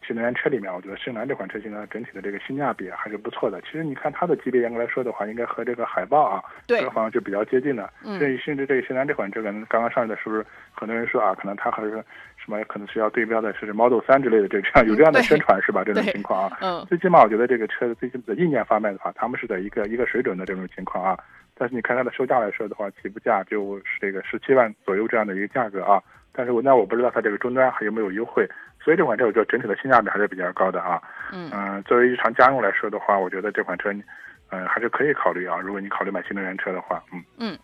[0.05, 3.61] 新能源车里面，我觉得深蓝这款车型呢，整体的这个性价比还是不错的。
[3.61, 7.89] 其实你看它的级别，严格来说的话，应该和这个海豹啊，这个方向就比较接近的。
[8.05, 8.18] 嗯。
[8.18, 12.05] 所以甚至这个深蓝这款车可能刚刚上市的时候，很多人说啊，可能它还是
[12.45, 15.84] 什么，可能是要对标的是 Model 三之类的这样 有这样的宣传是吧？
[15.84, 16.59] 这种情况啊。
[16.61, 16.84] 嗯。
[16.88, 21.16] 最起码我觉得这个车的最起码的硬件方面的话，他们是在一个一个水准的这种情况啊。
[21.55, 26.03] 但是你看它的售价来说的话，起步价就是这个十七万左右这样的一个价格啊。
[26.32, 28.49] 但是我那我不知道它这个终端还有没有优惠。
[28.82, 31.01] 所以这款车我觉得整体的性价比还是比较高的啊。
[31.32, 31.49] 嗯。
[31.55, 33.93] 嗯，作为日常家用来说的话，我觉得这款车，
[34.51, 35.61] 嗯，还是可以考虑啊。
[35.61, 37.22] 如果你考虑买新能源车的话，嗯。
[37.38, 37.59] 嗯。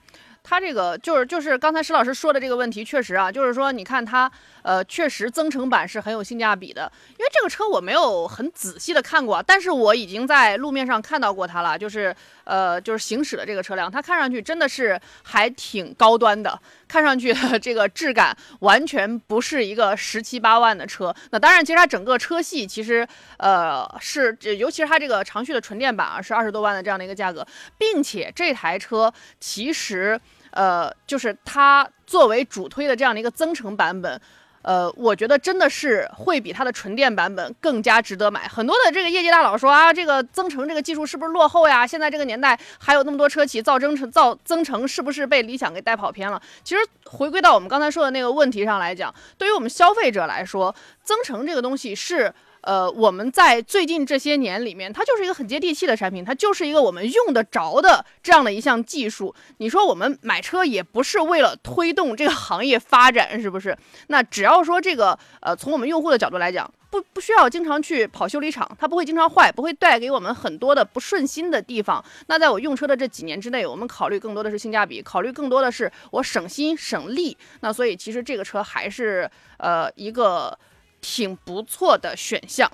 [0.49, 4.31] 它这个就是就是刚才石老师说的这个问题，确实啊，就是说你看它，
[4.63, 6.91] 呃，确实增程版是很有性价比的。
[7.19, 21.15] 因为这个车我没有很仔细的看过，但是我已经在路面上看到过它了，就是呃，就是行驶的这个车辆，它看上去真的是还挺高端的，看上去 这个质感完全不是一个十七八万的车。
[21.31, 27.47] 那当然，其实它整个车系其实呃是，尤其是它这个长续的纯电版啊，是二十多万的这样的一个价格，
[27.77, 30.19] 并且这台车其实。
[30.51, 34.21] 呃，就是它作为主推的这样的一个增程版本，
[34.63, 38.49] 呃，我觉得真的是会比它的纯电版本更加值得买。
[38.49, 41.87] 很多的这个业界大佬说啊，这个增程这个技术是不是落后呀？
[41.87, 46.41] 现在这个年代还有那么多车企造增程造增程，是不是被理想给带跑偏了？
[46.65, 52.33] 其实回归到我们刚才说的那个问题上来讲，对于我们消费者来说，增程这个东西是。
[52.69, 59.35] 呃，我们在最近这些年里面，它就是一个很接地气的产品，它就是一个我们用得着的这样的一项技术。
[59.57, 63.75] 你说我们买车也不是为了推动这个行业发展，是不是？
[64.09, 66.71] 那只要说这个，呃，从我们用户的角度来讲。
[66.91, 72.03] 不不需要经常去跑修理厂，它不会经常坏，不会带给我们很多的不顺心的地方。
[72.29, 77.37] 那在我用车的这几年之内，我们考虑更多的是性价比，考虑更多的是我省心省力。
[77.61, 80.59] 那所以其实这个车还是呃一个
[81.01, 82.71] 挺不错的选项。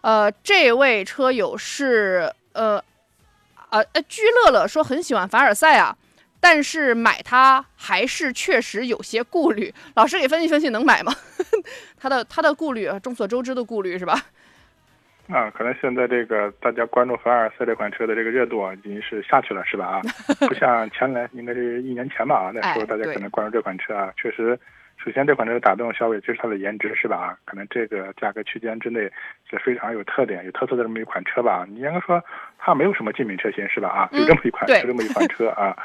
[0.00, 2.82] 呃，这位车友是呃
[3.70, 5.96] 呃呃居乐乐说很喜欢凡尔赛啊，
[6.40, 9.74] 但是买它还是确实有些顾虑。
[9.96, 11.12] 老师给分析分析，能买吗？
[11.98, 14.14] 他的他的顾虑，众所周知的顾虑是吧？
[15.28, 19.84] 啊，可能现在这个大家关注凡尔赛这款车的这个热度啊，已经是下去了，是吧？
[19.86, 20.02] 啊，
[20.48, 24.58] 不像前来应该是一年前吧啊，那时候大家可能关注这款车啊，确实，
[25.02, 27.16] 首先这款车打动消费就是它的颜值，是吧？
[27.16, 29.10] 啊，可能这个价格区间之内
[29.48, 31.64] 是非常有特点、有特色的这么一款车吧？
[31.68, 32.22] 你应该说
[32.58, 33.88] 它没有什么竞品车型，是吧？
[33.88, 35.76] 啊，就这么一款，就这么一款车啊。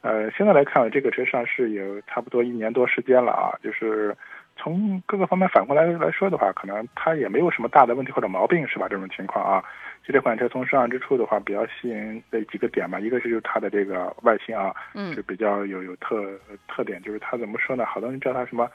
[0.00, 4.16] 呃，现在来看，这个车上市也差不多一年多时间了啊，就是。
[4.54, 8.86] 从各个方面反过来来说的话，可能它也没有什么大的问题或者毛病，是吧？
[8.86, 9.66] 这种情况啊，就
[10.10, 16.24] 这款车从上岸之初的话，比较吸引的几个点吧，一个是就是它的这个外形啊，嗯，就比较有有特
[16.66, 17.84] 特点，就是它怎么说呢？
[17.86, 18.68] 好多人叫它什么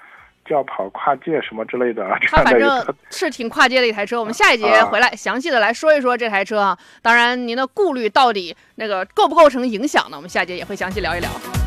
[0.45, 2.07] 轿跑跨界什么之类的。
[2.21, 4.19] 它反正是挺跨界的一台车。
[4.19, 6.78] 我们下一节回来详细的来说一说这台车啊。
[7.01, 10.15] 当然，您的顾虑到底那个构不构成影响呢？
[10.15, 11.66] 我们下节也会详细聊一聊。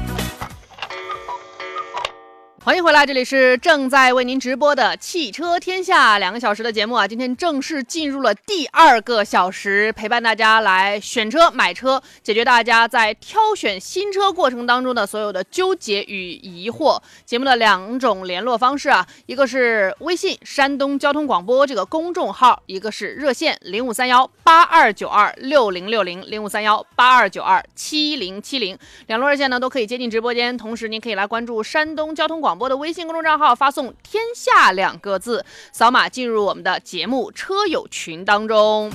[2.62, 17.00] 欢迎回来，这里是正在为您直播的汽车天下两个小时的节目啊，今天正式进入了第二个小时，陪伴大家来选车、买车，解决大家在挑选新车过程当中的所有的纠结与疑惑。
[17.24, 32.49] 节目的两种联络方式啊，一个是微信山东交通广播这个公众号，一个是热线零五三幺八二九二六零六零零五三幺八二九二七零七零，两路热线呢都可以接进直播间，同时您可以来关注山东交通广。
[32.50, 38.90] 广播的微信公众账号发送“天下”两个字，扫码进入我们的节目车友群当中。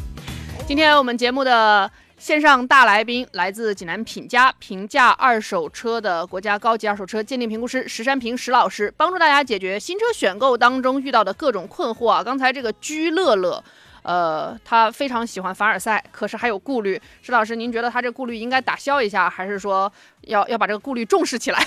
[0.68, 12.22] 今天我们节目的线上大来宾来自济南品家评价二手车的国家高级二手车鉴定评估师石山平石老师，帮助大家解决新车选购当中遇到的各种困惑啊。
[12.22, 13.64] 刚才这个居乐乐，
[14.04, 17.02] 呃，他非常喜欢凡尔赛，可是还有顾虑。
[17.22, 19.90] 石老师，您觉得他这顾虑应该打消一下，还是说
[20.24, 21.66] 要要把这个顾虑重视起来？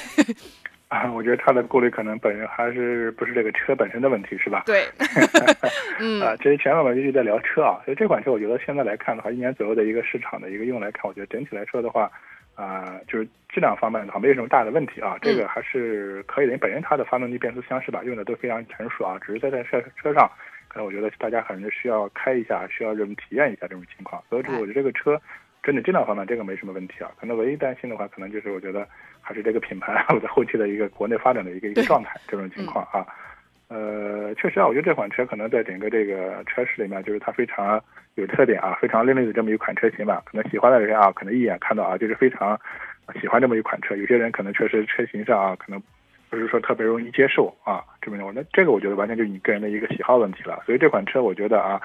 [0.95, 4.63] 啊，我觉得他的顾虑可能本人还是不是这个车本身的问题，是吧？
[4.65, 4.85] 对，
[6.01, 12.11] 嗯啊，其实前面我们一直在聊车啊，所以这款车我觉得现在来看的话，一年左右的一个市场的一个用来看，我觉得整体来说的话，
[12.55, 16.57] 啊，就是质量方面的话没有什么大的问题啊，这个还是可以的。
[16.57, 20.31] 本身它的发动机、变速箱是吧，用的都非常成熟啊，只是在在车车上，
[20.69, 24.23] 可能我觉得大家可能需要开一下，需要这种体验一下这种情况。
[24.31, 25.21] 所以我觉得这个车
[25.63, 28.87] 整体质量方面这个没什么问题啊，可能唯一担心的话，可能就是我觉得。
[29.21, 33.05] 还是这个品牌 我在后期的一个国内发展的一个一个状态，这种情况啊，
[33.69, 37.79] 呃，确实啊，我觉得这款车可能在整个这个车市里面，就是它非常
[38.15, 40.23] 有特点啊，非常另类的这么一款车型吧。
[40.25, 42.59] 可能喜欢的人啊，可能一眼看到啊，就是非常
[43.21, 43.95] 喜欢这么一款车。
[43.95, 45.83] 有些人可能确实车型上啊，可能
[46.31, 48.33] 不是说特别容易接受啊，这么种。
[48.35, 50.63] 那这个我觉得完全就是你个人的一个喜好问题了。
[50.65, 51.79] 所以这款车我觉得啊，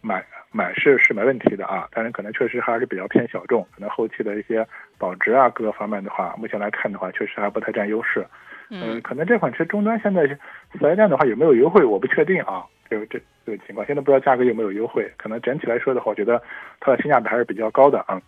[0.00, 4.66] 买买是是没问题的啊，但是可能确实还是比较偏小众，可能后期的一些。
[5.00, 8.26] 保值啊，各个方面的话，目前来看的话，确实还不太占优势。
[8.68, 12.64] 嗯，可能这款车终端现在四 S 店的话有没有优惠，我不确定啊。
[12.90, 15.08] 这个这这个情况，现在不知道价格有没有优惠。
[15.16, 16.42] 可能整体来说的话，我觉得
[16.80, 18.20] 它的性价比还是比较高的啊。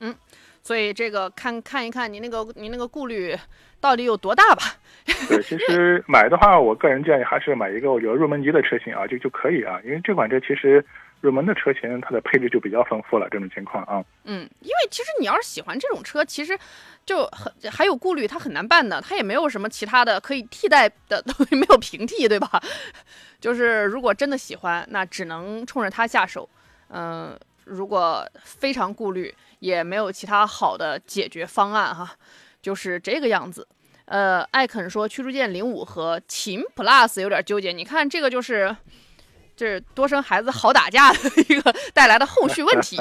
[0.00, 0.12] 嗯，
[0.62, 3.32] 所以这个看看一看您那个您那个顾虑
[3.80, 4.62] 到底有多大吧。
[5.28, 10.84] 对，其实买的话，我个人建议还是买一个我觉得入门级的车型啊，就就可以啊，因为这款车其实。
[11.26, 13.28] 入门的车型，它的配置就比较丰富了。
[13.28, 16.56] 这种情况啊，嗯，因为其实你要是喜欢这种车，其实
[17.04, 22.62] 就很还有顾虑，它很难办的，它也没有什么其他的可以替代的东西，没有平替，对吧？
[23.40, 26.48] 就是如果真的喜欢，那只能冲着它下手。
[26.90, 32.14] 嗯，如果非常顾虑，也没有其他好的解决方案哈，
[32.62, 33.66] 就是这个样子。
[34.04, 38.76] 呃，艾肯说驱逐舰零五和秦 Plus 有点纠结，你看这个就是。
[39.56, 42.98] 这是多生孩子好打架的一个带来的后续问题，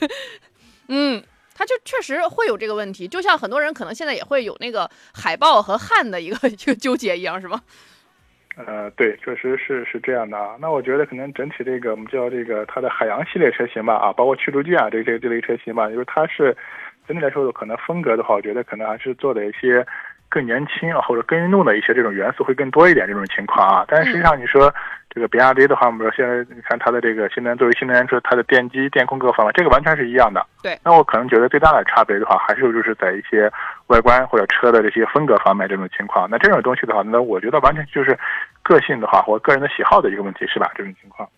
[0.88, 1.22] 嗯，
[1.54, 7.60] 他就确实会有这个问题，就像很多人可能现在也会有那个海豹和汉的一个一个纠结一样，是吗？
[8.56, 10.56] 呃，对，确实是是这样的啊。
[10.60, 16.56] 那我觉得可能整体这个我们叫这个它的海洋系列车型吧，啊，包括驱逐舰啊这这这类车型吧，因为它是
[17.06, 19.86] 整体来说可能风格的话，我觉得可能还是做的一些。
[20.28, 23.84] 更年轻啊，或者更运动的一些这种元素会更多一点这种情况啊。
[23.88, 24.72] 但是实际上你说
[25.10, 30.44] 这个比亚迪的话，我们说现在你看它的这个新能源作为新能源车，它的电机、电控各方面，这个完全是一样的。
[30.62, 30.76] 对。
[30.84, 33.50] 那我可能觉得最大的差别的话，还是就是在一些
[33.86, 36.28] 外观或者车的这些风格方面这种情况。
[36.28, 38.18] 那这种东西的话，那我觉得完全就是
[38.62, 40.70] 个性的话或个人的喜好的一个问题，是吧？
[40.74, 41.28] 这种情况。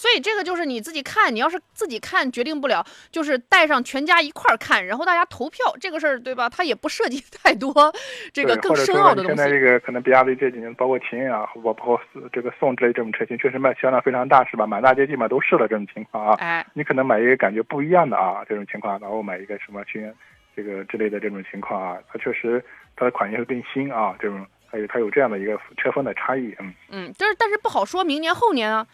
[0.00, 6.48] 所以这个就是你自己看，你要是自己看决定不了，就是带上全家一块儿看，然后大家投票这个事儿，对吧？
[6.48, 7.70] 它也不涉及 太多
[8.32, 9.36] 这个更深奥的东西。
[9.36, 12.00] 现在这个可能比亚迪这几年，包括秦啊，包括
[12.32, 14.66] 这个宋之类这种车型，确实卖销量非常大，是吧？
[14.66, 16.34] 满大街基本上都是了这种情况啊。
[16.38, 20.10] 哎，你可能买一个感觉不一样的啊，这种情况，然后买一个什么新
[20.56, 22.64] 这个之类的这种情况啊，它确实
[22.96, 24.46] 它的款型会更新啊，这种。
[24.70, 28.86] 还有它有这样的一个车风的差异，嗯嗯，但是但是不好说明年后年啊，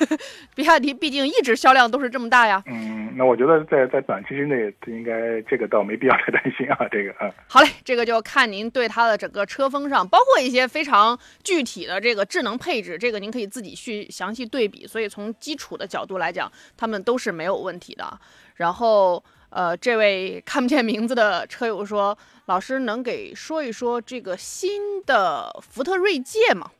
[0.54, 2.62] 比亚迪毕竟一直销量都是这么大呀。
[2.66, 7.32] 嗯，那我觉得在在短期之内应该这个倒没必要太担心啊，这个嗯。
[7.48, 14.86] 好嘞，这个就看您对它的整个车风上，包括一些非常具体的这个智能配置，这个您可以自己去详细对比。
[14.86, 18.18] 所以从基础的角度来讲，他们都是没有问题的。
[18.56, 19.24] 然后。
[19.52, 26.70] 呃，这位 看不见名字的车友说：“老师能给说一说这个新的福特锐界吗？”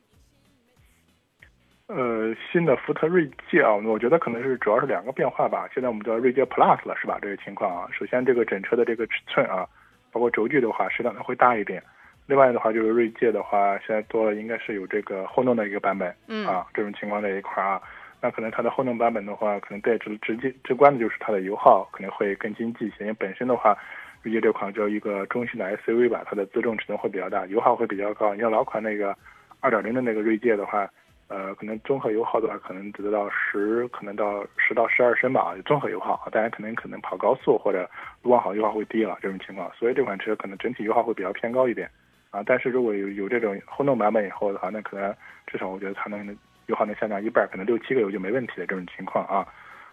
[1.87, 5.69] 呃，新的福特锐界啊，我觉得可能是主要是两个变化吧。
[5.73, 7.19] 现在我们叫锐界 Plus 了，是吧？
[7.21, 9.67] 这个情况啊，首先这个整车的这个尺寸啊，
[10.11, 11.83] 包括轴距的话，适当的会大一点。
[12.25, 17.79] 另外的话，就是锐界的话，现在多了应该是有这个混动的一个版本，嗯啊，这种情况在一块啊。
[18.23, 23.01] 那可能它的后动版本的话，可能带直直接直观的就是它的油耗可能会更经济一些。
[23.01, 23.77] 因为本身的话，
[24.21, 28.33] 锐界这款叫一个中型的 SUV 吧，它的自重尺寸会比较大，油耗会比较高。
[28.33, 29.13] 你像老款那个
[29.61, 30.89] 2.0的那个锐界的话，
[31.27, 36.25] 呃，可能综合油耗的话，可能只得到十，可能到十到十二升吧，综合油耗。
[36.31, 37.89] 当然可能可能跑高速或者
[38.21, 39.69] 路况好，油耗会低了这种情况。
[39.77, 41.89] 所以这款车可能整体油耗会比较偏高一点
[42.31, 42.41] 啊。
[42.45, 45.13] 但是如果有有这种混动版本以后的话，那可能
[45.45, 46.25] 至少我觉得它能。
[46.67, 49.45] 油耗能下降一半，可能六七个油就没问题的这种情况啊。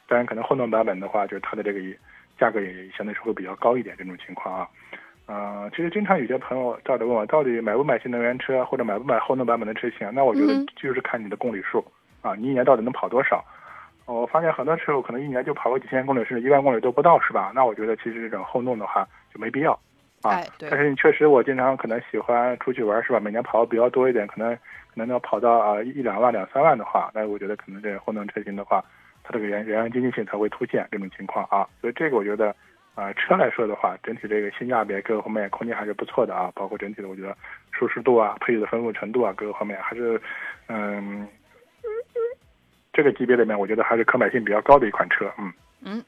[0.07, 1.81] 当然，可能混动版本的话，就是它的这个
[2.39, 4.69] 价格也相对是会比较高一点这种情况啊。
[5.29, 10.11] 嗯，其实经常有些朋友到底问我，到底买不买新能源车，或者买不买混动版本的车型？
[10.13, 11.85] 那我觉得就是看你的公里数
[12.23, 13.45] 啊，你一年到底能跑多少？
[14.07, 17.53] 我发现很多时候可能一年就跑个几千公里，甚至一万公里都不到，是吧？
[17.55, 19.79] 那我觉得其实这种混动的话就没必要
[20.23, 20.43] 啊。
[20.59, 23.21] 但是你确实，我经常可能喜欢出去玩，是吧？
[23.21, 24.57] 每年跑的比较多一点，可能。
[24.93, 28.85] 可能要跑到啊一两万两三万的话，那我觉得可能这混动车型的话，
[29.23, 31.65] 它这个原原经济性才会凸显这种情况啊。
[31.81, 32.53] 所以这个我觉得，
[32.97, 36.51] 啊车来说的话，整体这个性价比各个方面空间还是不错的啊。
[36.57, 37.37] 包括整体的我觉得
[37.71, 40.21] 舒适度啊、配置的丰富程度啊各个方面还是，
[40.67, 41.29] 嗯，
[42.93, 45.33] 这个级别里面我觉得还是可买性比较高的一款车。
[45.39, 45.53] 嗯
[45.85, 46.05] 嗯，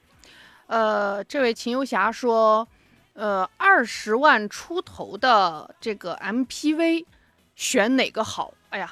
[0.67, 2.67] 呃，这位秦游侠说，
[3.15, 7.07] 呃，二十万出头的这个 MPV。
[7.55, 8.55] 选哪个好？
[8.71, 8.91] 哎呀，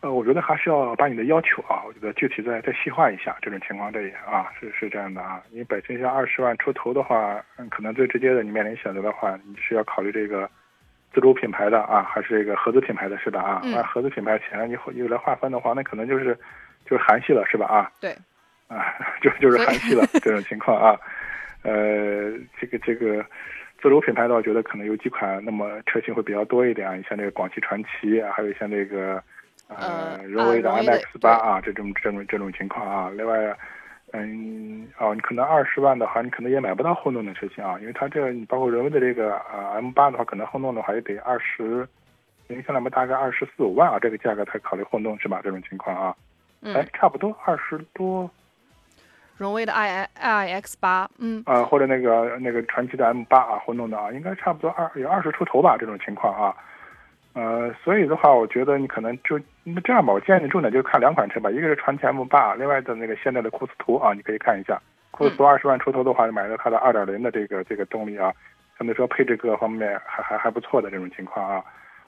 [0.00, 3.36] 呃，我觉得还是要把你的要求啊，我觉得具体再再细化一下。
[3.40, 5.40] 这种情况这也啊，是是这样的啊。
[5.50, 10.50] 你本身像二十万出头的话，嗯，可能最直接的你面临选择的话，你是要考虑这个
[11.14, 13.40] 自主品牌的啊，还是这个合资品牌的，是吧？
[13.40, 16.36] 啊，按合资品牌钱你又来划分的话，那可能就是
[16.84, 17.66] 就是韩系了，是吧？
[17.66, 18.10] 啊，对，
[18.66, 18.92] 啊，
[19.22, 20.98] 就就是韩系了这种情况啊。
[21.62, 23.24] 呃，这个这个。
[23.82, 29.22] 自主品牌的话，我觉得可能有几款，那么车型会比较多一点啊，你像这个广汽传祺，还有像这个
[29.68, 33.10] 呃荣威的 MX 八啊，这种这种这种情况啊。
[33.16, 33.56] 另外，
[34.12, 41.88] 嗯，哦，你可能二十万的话，你可能也买不到混动的车型啊，因为它这你包括荣威的这个啊 M 八的话，可能混动的话也得二十，
[42.48, 45.40] 您像那么大概二十四五万啊，这个价格才考虑混动是吧？
[45.42, 46.14] 这种情况啊，
[46.74, 48.30] 哎，差不多二十多。
[49.40, 56.54] 荣威的 i i x 八，嗯，啊，或者那个那个传祺的 M 八啊，混动的啊，应该差不多二有二十出头吧，这种情况啊，
[57.32, 64.78] 呃，所以的话，我觉得你可能就那这样吧，我建议你重点就看两款车吧，一个是传祺 M 八，另外的那个现在的库斯图啊，你可以看一下，
[65.10, 68.30] 库斯图二十万出头的话，买了它的二点零的这个这个动力啊，
[68.76, 71.64] 相对说配置各方面还还还不错的这种情况啊，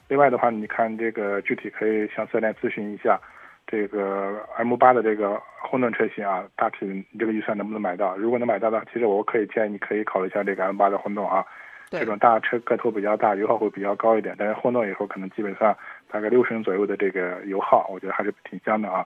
[0.07, 3.19] 另外的话，你看这个具体可以向四 S 店咨询一下。
[3.67, 8.15] 这个 M 八的这个混动车型啊，大体你这个预算能不能买到？
[8.17, 11.45] 如果能买到的话，其实我可以建议你可以考虑一下这个 M 八的混动啊。
[11.89, 15.77] 这种大车个头比较大，油耗会比较高一点，但是混动以后可能基本上
[16.09, 19.05] 大概六升左右的这个油耗，我觉得还是挺香的啊。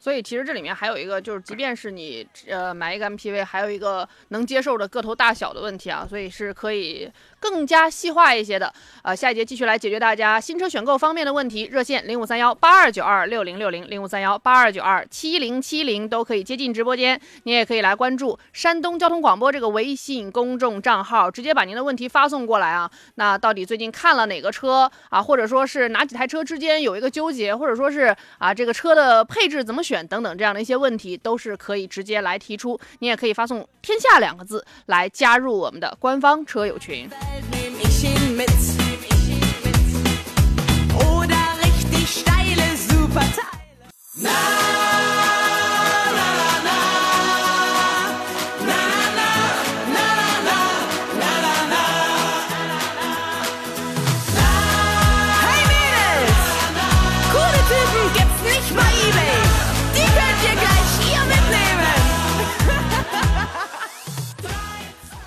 [0.00, 8.72] 所以其实这里面还有一个，就是即便是你呃买一个 MPV，还有一个能接受的个头大小的问题啊，所以是可以更加细化一些的。
[9.02, 22.90] 呃，下一节继续来解决大家新车选购方面的问题，热线零五三幺八二九二六零六零零五三幺八二九二七零七零都可以接进直播间，你也可以来关注山东交通广播这个微信公众账号，直接把您的问题发送过来啊。
[23.16, 32.78] 那到底最近看了哪个车啊，或者说是哪几台车之间有一个纠结，或者说是啊这个车的配置怎么选选等等这样的一些问题，都是可以直接来提出。
[33.00, 37.10] 你也可以发送“天下”两个字来加入我们的官方车友群。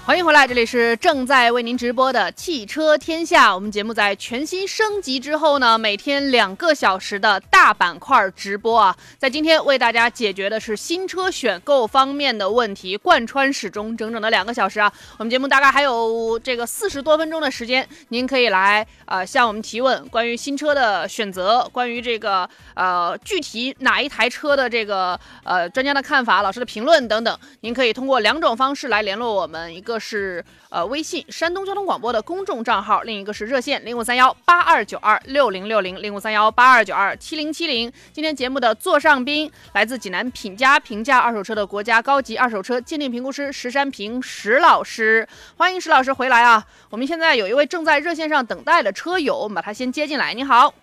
[0.05, 3.55] 欢迎回来，这里是正在为您直播的汽车天下。
[3.55, 14.91] 我们节目在全新升级之后呢，每天两个小时的大板块直播啊，在今天为大家解决的是新车选购方面的问题，贯穿始终，整整的两个小时啊。
[15.17, 37.91] 我们节目大概还有这个四十多分钟的时间，您可以来呃向我们提问，关于新车的选择，关于这个呃具体哪一台车的这个呃专家的看法、老师的评论等等，您可以通过两种方式来联络我们，一个是呃微信山东交通广播的公众账号，另一个是热线零五三幺八二九二六零六零零五三幺八二九二七零七零。
[38.11, 45.27] 今天节目的座上宾来自济南品家评价二手车的国家高级二手车鉴定评估师石山平石老师，
[45.57, 46.65] 欢迎石老师回来啊！
[46.89, 50.33] 我们现在有一位正在热线上等待的车友，我们把他先接进来。
[50.33, 50.73] 你好，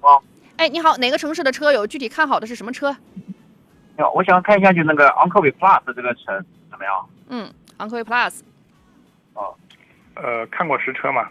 [0.00, 0.22] 好，
[0.56, 1.86] 哎，你好，哪个城市的车友？
[1.86, 2.96] 具体看好的是什么车？
[3.96, 7.08] 你好，我想看一下就那个昂科威 Plus 这个车怎么样？
[7.28, 8.42] 嗯，昂科威 Plus。
[9.34, 9.54] 哦
[10.14, 11.28] 呃，看过实车吗？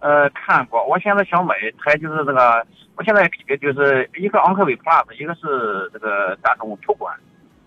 [0.00, 2.64] 呃，看过，我现在想买一台就是这个，
[2.94, 3.28] 我现在
[3.60, 7.12] 就是一个昂科威 Plus，一个是这个大众途观，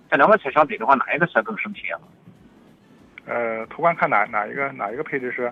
[0.10, 1.98] 这两个车相比的话，哪一个车更省钱？
[3.26, 5.52] 呃，途观看哪哪一个哪一个配置是？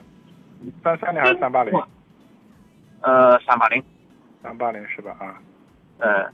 [0.83, 1.73] 三三零还是三八零？
[3.01, 3.83] 呃，三八零，
[4.41, 5.15] 三八零是吧？
[5.19, 5.35] 啊
[5.97, 6.29] 呃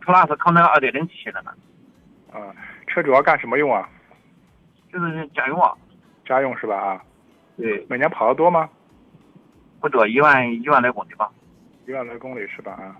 [0.00, 1.52] ，Plus 可能二点零 T 的呢，
[2.32, 2.54] 啊，
[2.86, 3.88] 车主要干什么用啊？
[4.92, 5.72] 就是家用啊，
[6.24, 6.76] 家用是吧？
[6.76, 7.02] 啊，
[7.56, 8.68] 对，每年跑得多吗？
[9.80, 11.30] 不多，一万一万来公里吧，
[11.86, 12.72] 一万来公里是吧？
[12.72, 12.96] 啊。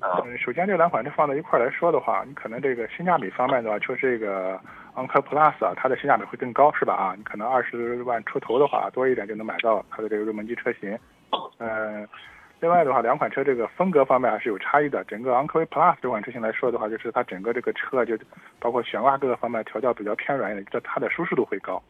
[0.00, 4.58] 啊、嗯，首先这两款车放在一块儿来说的话，你可能这个性价比方面的话，就是这个
[4.94, 6.94] 昂科 Plus 啊，它的性价比会更高，是吧？
[6.94, 10.98] 啊，你可能二十万出头的话，多一点就能买到它的这个入门级车型。
[11.58, 12.08] 嗯，
[12.60, 15.02] 另外的话，两款车这个风格方面还是有差异的。
[15.04, 18.18] 整个昂科威 Plus 这款车型来说的话，就是它整个这个车就
[18.58, 21.82] 包括悬挂各个方面调教比较偏软一点，这它的舒适度会高。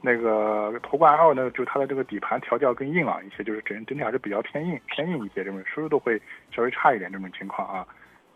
[0.00, 6.20] 那个途观 L 呢，就它的这个底盘调教更硬朗一些，就是整整体还是比较偏硬偏硬一些，这种舒适度会
[6.50, 7.86] 稍微差一点这种情况啊。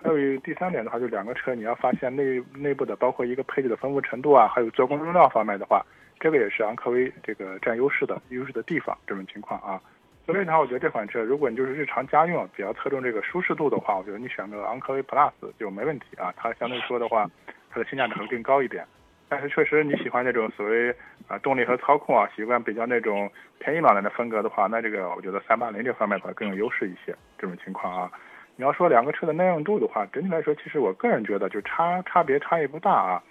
[0.00, 5.84] 还有第三点的话，就两个车你要发现内内部的包括一个配置的丰富程度啊，还有做工用料方面的话，
[6.20, 9.80] 这个也是昂科威这个占优势的优势的地方这种情况啊。
[10.24, 16.32] 所以呢，我觉得这款车如果你就是日常家用比较侧重这个舒适度的话，我觉得你选个昂科威 Plus 就没问题啊。
[16.36, 17.28] 它相对说的话，
[17.70, 18.86] 它的性价比会更高一点。
[19.28, 20.94] 但是确实你喜欢那种所谓
[21.26, 27.16] 啊动力和操控啊，习惯比较那种偏硬朗的风格的话，那这个我觉得三八零这方面的话更有优势一些。
[27.36, 28.10] 这种情况啊，
[28.56, 33.22] 你要说两个车的耐用度的话，整体来说，其实我个人觉得就差差别差异不大啊。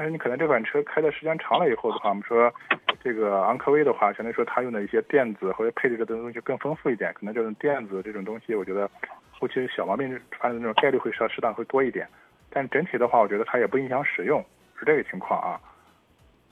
[0.00, 2.50] 但是你可能这款车开的时间长了以后的话，我们说
[3.04, 8.90] 这个昂科威的话，相对说它用的一些电子或者配置的东西更丰富一点，可能这种电子这种东西，我觉得
[9.30, 12.08] 后期小毛病发生的那种概率会稍适当会多一点。
[12.48, 14.42] 但整体的话，我觉得它也不影响使用，
[14.78, 15.60] 是这个情况啊。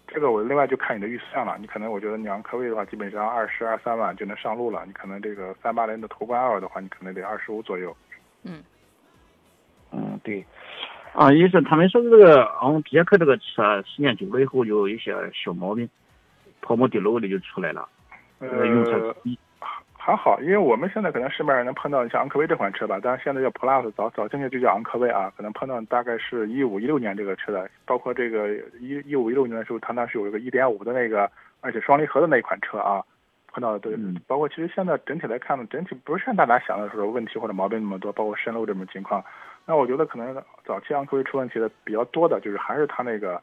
[0.06, 7.96] 这个我另外就看你的预算了，你可能我觉得你昂科威的话，基本上二十二三万就能上路了，你可能这个三八零的途观 L 的话，你可能得二十五左右。
[8.42, 8.62] 嗯，
[9.90, 10.44] 嗯，对，
[11.14, 15.88] 啊，也是他们说这个昂别克这个车时间久了以后就有一些小毛病，
[16.62, 17.88] 泡沫滴漏的就出来了，
[18.38, 19.14] 呃，用车
[19.96, 31.30] 还好，因为我们现在可能市面上能碰到像昂科威这款车吧，但是现在叫 Plus，早早进去就叫昂科威啊，可能碰到大概是一五一六年这个车的，包括这个一一五一六年的时候，它那是有一个一点五的那个，
[31.60, 33.04] 而且双离合的那款车啊，
[33.48, 39.22] 碰到的对，嗯包括其实现在整体来看呢，整体不是像大家想的说问题或者毛病那么多，包括渗漏这种情况，
[39.68, 43.40] 那我觉得可能早期昂科威出问题的比较多的就是还是它那个。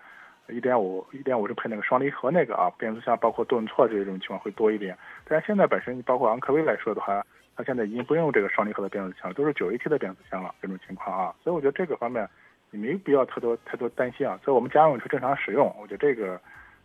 [0.48, 4.96] 一点五，一点五是配那个双离合那个啊，变速箱包括顿挫这种情况会多一点。
[5.28, 11.34] 但是现在本身你包括昂科威来说的话，它现在已经不用这个双离合的变速箱了，都是九 AT 的变速箱了这种情况啊。
[11.44, 12.30] 所以我觉得这个方面
[12.70, 14.40] 你没必要太多太多担心啊。
[14.46, 16.40] 所以我们家用车正常使用，我觉得这个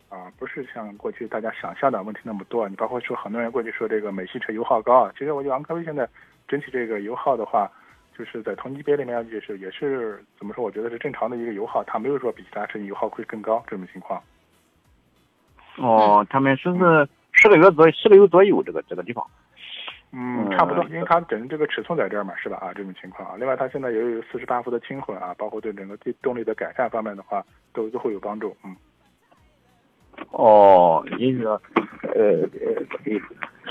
[0.09, 2.67] 啊不是像过去大家想象的问题那么多。
[2.67, 6.09] 你包括说很多人过去说这个美系车油耗高啊，其实我觉得昂科威现在
[6.49, 7.71] 整体这个油耗的话。
[8.17, 10.63] 就是在同级别里面，也是也是怎么说？
[10.63, 14.23] 我觉得是正常的一个油耗，它没有说比其他车型油耗会更高这种情况。
[15.77, 19.27] 哦，他们说是十个月左十个月左右这个这个地方。
[20.13, 22.57] 嗯，差不多，因为它整这个尺寸在这儿嘛，是吧？
[22.57, 23.37] 啊，这种情况啊。
[23.39, 28.57] 另外，它现在也有四十八伏的轻混啊，包括对整个电动力的改善方面的话，都都会有帮助。
[28.65, 28.77] 嗯。
[30.33, 31.63] 哦，也就是说，
[32.03, 32.83] 呃呃，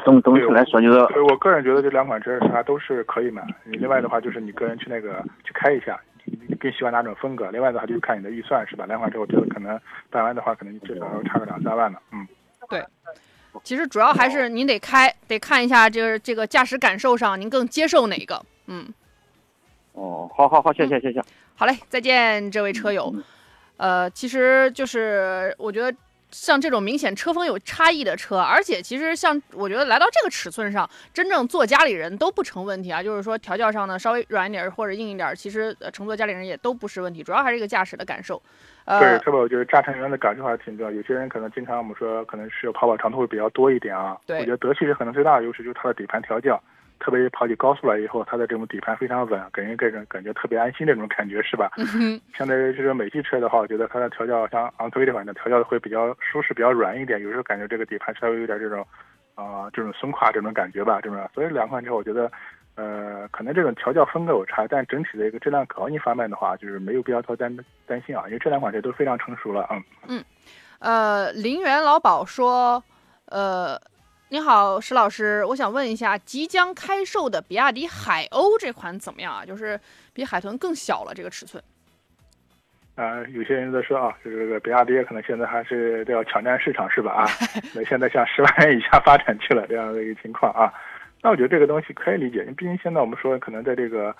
[0.03, 3.45] 总总体来说就是，所以我个人觉得这两款车它都是可以买。
[3.65, 7.49] 另外的话，就是你个人去那个去开一下，你更喜欢哪种风格？
[7.51, 8.85] 另外的话，就是看你的预算是吧？
[8.85, 9.79] 两款车我觉得可能
[10.09, 11.99] 办完的话，可能至少要差个两三万呢。
[12.11, 12.27] 嗯，
[12.69, 12.83] 对。
[13.63, 18.41] 其实主要还是您得开，得看一下这个这个驾驶感受上，您更接受哪个？
[18.67, 18.87] 嗯。
[19.93, 21.21] 哦，好好好，谢谢谢谢。
[21.55, 23.13] 好嘞，再见，这位车友。
[23.77, 25.95] 呃，其实就是我觉得。
[26.31, 33.01] 像这种明显车风有差异的车，而且其实像我觉得来到这个尺寸上，真正坐家里人都不成问题啊。
[33.01, 38.41] 就是说调教上呢稍微软一点或者硬一点，其实乘坐家里人也都不是问题，主要还是一个驾驶的感受。
[38.85, 40.91] 呃，对，特别我觉得驾乘员的感受还是挺重要。
[40.91, 44.17] 有些人可能经常我们说可能是跑跑长途会比较多一点啊。
[44.25, 46.61] 对，我觉得德系车可能最大的优势就是它的底盘调教。
[46.99, 51.71] 特别跑起高速来以后，它的这种底盘非常稳，给人给人感觉特别安心这种感觉是吧？
[52.37, 58.85] 相对于这种美系车的话，我觉得它的调教像昂科威这款的调教的会比较舒适、比较软一点，有时候感觉这个底盘稍微有点这种
[59.35, 61.29] 啊这种松垮这种感觉吧，这种。
[61.33, 62.31] 所以两款车我觉得，
[62.75, 69.83] 呃，可能这种调教风格有差，但整体的一个质量可靠性方面的话，就是没有必要多担担心啊，因为这两款车都非常成熟了嗯。
[70.07, 70.23] 嗯，
[70.79, 72.83] 呃，林园老鸨说，
[73.25, 73.79] 呃。
[74.31, 79.43] 你好，石老师，我想问一下，即将开售的比亚迪海鸥这款怎么样啊？
[79.43, 79.79] 就是
[80.13, 81.63] 比海豚更小了，这个尺寸。
[82.93, 87.11] 啊，有些人在说啊，就是这个比亚迪可能现在还是都要抢占市场，是吧？
[87.11, 87.25] 啊，
[87.73, 90.71] 那现在向十万元以下发展去了这样的一个情况啊。
[91.23, 94.15] 那我觉得这个东西可以理解，因为毕竟现在我们说可能在这个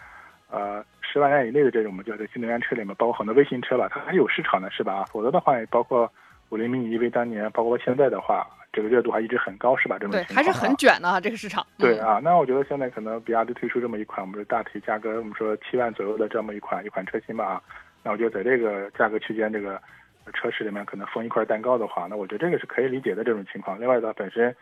[0.50, 5.06] 呃十万元以内的这种我们叫做新能源车里面，包括很多微型车吧，它还有市场的，是吧？
[5.06, 6.12] 否则的话，包括
[6.50, 8.48] 五菱迷你 EV 当年，包括现在的话。
[8.72, 9.98] 这个热度还一直很高，是吧？
[10.00, 11.66] 这种对，还是很卷的这个市场。
[11.78, 17.62] 对啊，那我觉得现在可能比亚迪推出这么一款，我们说大体价格，我们说七万左右的这么一款一款车型吧啊。
[18.04, 19.82] 那我觉得在这个价格区间，这个
[20.34, 23.80] 车市里面可能分一块蛋糕的话，那我觉得这个是可以理解的这种情况。
[23.80, 24.56] 另外，呢本身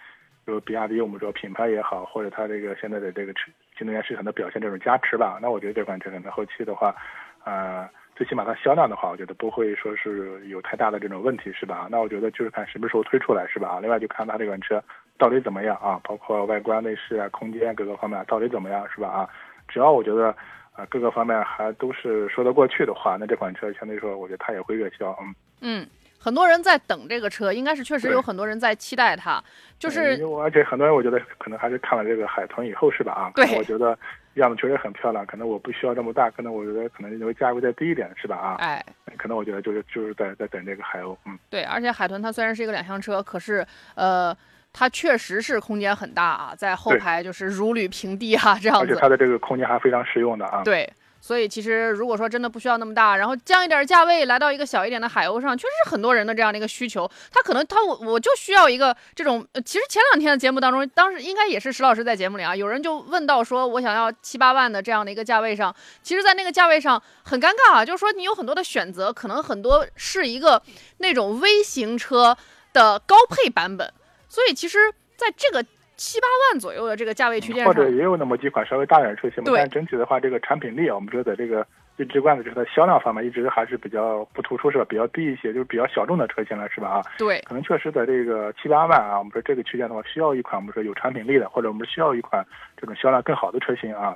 [0.46, 6.96] 就比亚迪，我们说品牌也好，或者它这个现在的这个车新能源市场的表现这种加持吧，那我觉得这款车可能后期的话，
[7.44, 7.88] 呃。
[8.18, 11.88] 最起码它销量的话，我觉得不会说是有太大的这种问题，是吧？
[11.92, 13.78] 那我觉得就是看什么时候推出来，是吧？
[13.80, 14.84] 另外就看它这款车
[15.20, 19.08] 到底怎么样啊，包括外观、内饰啊、空间各个方面到底怎么样，是吧？
[19.08, 19.30] 啊，
[19.68, 20.36] 只要我觉得
[20.74, 25.36] 啊各个方面还都是说得过去的话，那这款车相对说，我觉得它也会热销，嗯。
[25.62, 25.88] 嗯。
[26.20, 29.42] 很多人在等这个车，应该是确实有很多人在期待它。
[29.78, 33.14] 就是，而且很多人我觉得可能还是看了这个海豚以后是吧？
[33.14, 33.98] 啊，对，我觉得
[34.42, 35.26] 样子确实很漂亮。
[35.26, 38.36] 可能我不需要这么大，可能我觉得可能因为价位再低一点是吧？
[38.36, 38.84] 啊，哎，
[39.18, 41.64] 可能我觉得就是就是在在等这个海鸥，嗯，对。
[41.64, 43.66] 而且海豚它虽然是一个两厢车，可是
[43.96, 44.36] 呃，
[44.72, 48.86] 它确实是空间很大啊，在后排就是如履平地啊，这样子。
[48.86, 50.64] 而且它的这个空间还非常实用的啊。
[50.64, 50.88] 对。
[51.20, 57.10] 所以其实如果说真的不需要那么大，然后降一点价位来到一个小一点的海鸥上，确实是很多人的这样的一个需求。
[57.32, 59.46] 他可能他我我就需要一个这种。
[59.66, 70.62] 其实前两天的节目当中，当时应该也是石老师在节目里啊，有人就问到说，我想要七八万的这样的一个价位上，其实，在那个价位上很尴尬啊，就是说你有很多的选择，可能很多是一个
[71.00, 72.38] 那种微型车
[72.72, 73.94] 的高配版本。
[74.30, 75.66] 所以其实在这个。
[75.98, 79.52] 七八万左右的这个价位区间或者也有那么几款稍微大点的车型嘛。
[79.56, 81.66] 但整体的话，这个产品力，我们觉得这个
[81.98, 84.86] 最直观的就是它销量方面一直还是比较不突出，是吧？
[84.88, 86.88] 比较低一些，就是比较小众的车型了，是吧？
[86.88, 92.46] 啊，对，可能确实在这个七八万啊，我们说这个区间的话，需要一款我们说有产品力的，或者我们需要一款
[92.80, 94.16] 这种销量更好的车型啊。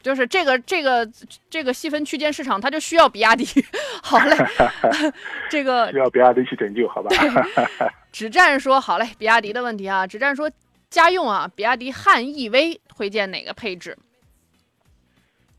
[0.00, 1.08] 就是这个这个
[1.50, 3.44] 这个细分区间市场，它就需要比亚迪。
[4.00, 4.36] 好嘞，
[5.50, 7.10] 这个需要比亚迪去拯救，好吧？
[8.12, 10.48] 只战说好嘞，比亚迪的问题啊，只战说。
[10.88, 13.96] 家用啊，比亚迪汉 EV 推荐哪个配置？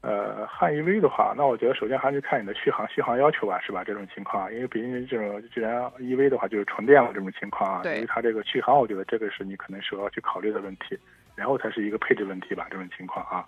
[0.02, 3.84] 呃，汉 EV 的话，那我觉得首先还是看你的续航续航要求吧，是吧？
[3.84, 10.98] 这种情况，因为毕竟这种既然 EV 的话就是纯电了这种情况啊，因为它这个续航，我觉得这个是你可能首要去考虑的问题，
[11.36, 13.46] 然后才是一个配置问题吧，这种情况啊。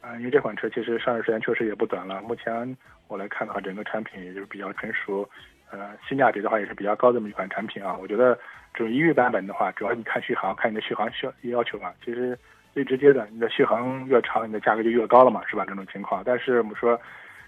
[0.00, 2.76] 啊，因为这款车其实上市时间确实也不短了，目前
[3.08, 5.28] 我来看的话，整个产品也就是比较成熟，
[5.70, 8.38] 呃，性价比的话也是比较高这么一款产品啊，我觉得。
[8.78, 11.92] 这种 EV 版本的话，主要你看续航，看你的续航需要要求嘛。
[12.04, 12.38] 其实
[12.72, 15.64] 最直接的，你的续航越长，你的价格就越高了嘛，是吧？
[15.66, 16.22] 这种情况。
[16.24, 16.96] 但是我们说，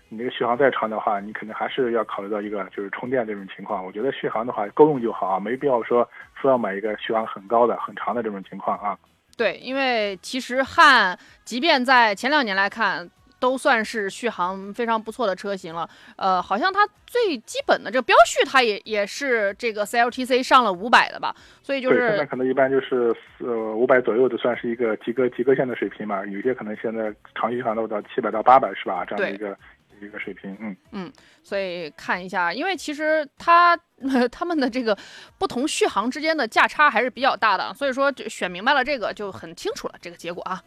[0.08, 3.84] 你这个续航再长的话，你肯定还是要考虑到一个就是充电这种情况。
[3.86, 8.98] 我觉得续航的话够用就好啊，没必要说说要买一个续航很高的、很长的这种情况啊。
[9.36, 13.08] 对，因为其实汉即便在前两年来看。
[13.40, 29.04] 都算是续航非常不错的车型了，呃，好像它最基本的这个标续，它也也是这个 CLTC 上了五百的吧，所以就是现在可能一般就是呃五百左右的算是一个及格及格线的水平嘛，有些可能现在长续航都到七百到八百是吧？
[29.06, 29.56] 这样的一个
[30.02, 31.12] 一个水平，嗯嗯，
[31.42, 33.74] 所以看一下，因为其实它
[34.30, 34.94] 他们的这个
[35.38, 40.62] 不同续航之间的价差还是比较大的，所以说选明白了这个就很清楚了这个结果啊，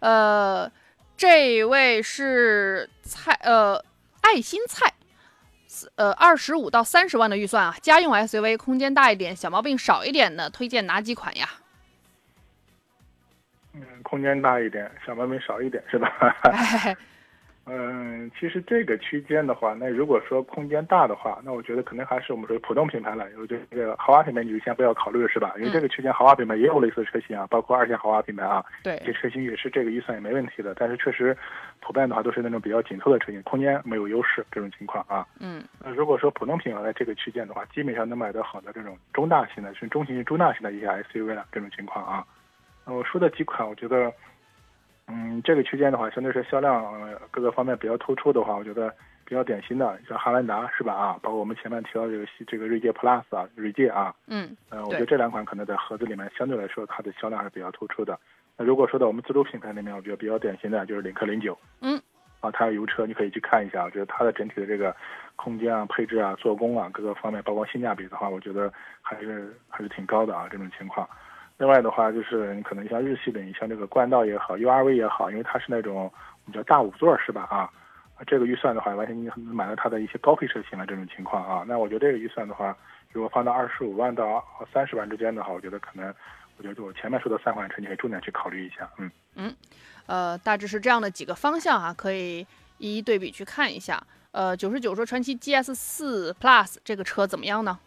[0.00, 0.70] 呃。
[1.18, 3.84] 这位是菜呃
[4.20, 4.94] 爱心菜，
[5.96, 11.48] 呃二十五到三十万的预算啊，家用 SUV，空间大一点，小毛病少一点的，推荐哪几款呀？
[13.74, 16.08] 嗯，空间大一点，小毛病少一点，是吧？
[17.70, 23.26] 嗯，其实这个区间的话，那如果说空间大的话，那我觉得可能还是我们说普通品牌了。
[23.38, 25.52] 我觉得这个豪华品牌你就先不要考虑了，是吧？
[25.58, 30.74] 因为这个区间豪华品牌也有类似的车型啊，包括二线豪华品牌啊，对，这车型也是这个预算也没问题的。
[30.76, 31.36] 但是确实，
[31.80, 35.26] 普遍的话都是那种比较紧凑的车型，空间没有优势这种情况啊。
[35.38, 42.24] 嗯，那如果说普通品牌这个区间的话，基本上能买到好的这种中大型的，是中型、中大型的一些 SUV 了这种情况啊。
[42.86, 44.10] 我说的几款，我觉得。
[45.08, 46.84] 嗯，这个区间的话，相对是销量
[47.30, 48.94] 各个方面比较突出的话，我觉得
[49.24, 50.92] 比较典型的，像汉兰达是吧？
[50.92, 58.18] 啊，包括我们前面提到这个这个锐界 Plus 啊，锐界啊，嗯，呃，我觉得这两款可能在盒子里面相对来说它的销量还是比较突出的。
[58.56, 61.98] 那如果说到我们自主品牌里面，我觉得比较典型的就是领克零九，嗯，
[62.40, 64.94] 啊，它是油车，你可以去看一下，我觉得它的整体的这个
[65.36, 71.08] 空间啊、配置啊、做工啊各个方面，包括性价比的话，我觉得还是还是挺高的啊，这种情况。
[71.58, 77.42] 另外的话，就是你可能像日系的，你像这个冠道也好，URV 也好，因为它是那种我们叫大五座是吧？
[77.50, 77.68] 啊，
[78.26, 81.64] 这个预算的话，完全你能买到它的一些高配车型了这种情况啊。
[81.66, 82.76] 那我觉得这个预算的话，
[83.12, 86.14] 如果放到二十五万到三十万之间的话，我觉得可能，
[86.58, 88.88] 我觉得我前面说的三款车，你可以重点去考虑一下。
[88.98, 89.56] 嗯嗯，
[90.06, 92.46] 呃，大致是这样的几个方向啊，可以
[92.78, 94.00] 一一对比去看一下。
[94.30, 97.80] 呃，九十九说传祺 GS 四 Plus 这个车怎么样呢？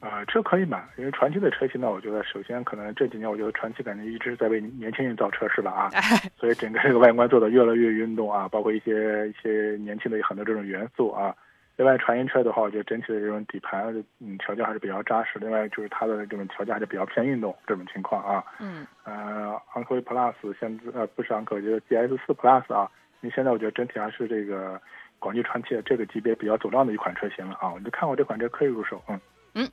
[0.00, 5.70] 啊，车可以买，因为传祺的车型呢，我觉得首先可能这几年，我觉得传祺感觉一直在为年轻人造车，是吧？
[5.70, 5.90] 啊，
[6.40, 11.34] 所以整个这个外观做的越来越运动啊，包括一些一些年轻的很多这种元素啊。
[11.76, 15.38] 另外，传音车的话，我觉得整体的这种底盘嗯调教还是比较扎实。
[15.38, 18.44] 另外就是它的这种调教还是比较偏运动这种情况啊。
[18.58, 18.86] 嗯。
[19.04, 22.90] 呃，昂科威 Plus 现在呃不是昂科威，就是 GS 四 Plus 啊。
[23.20, 24.80] 因为现在我觉得整体还是这个
[25.18, 27.72] 广汽传祺这个级别比较走量的一款车型了啊。
[27.72, 29.18] 我就看过这款车可以入手，嗯。
[29.54, 29.70] 嗯，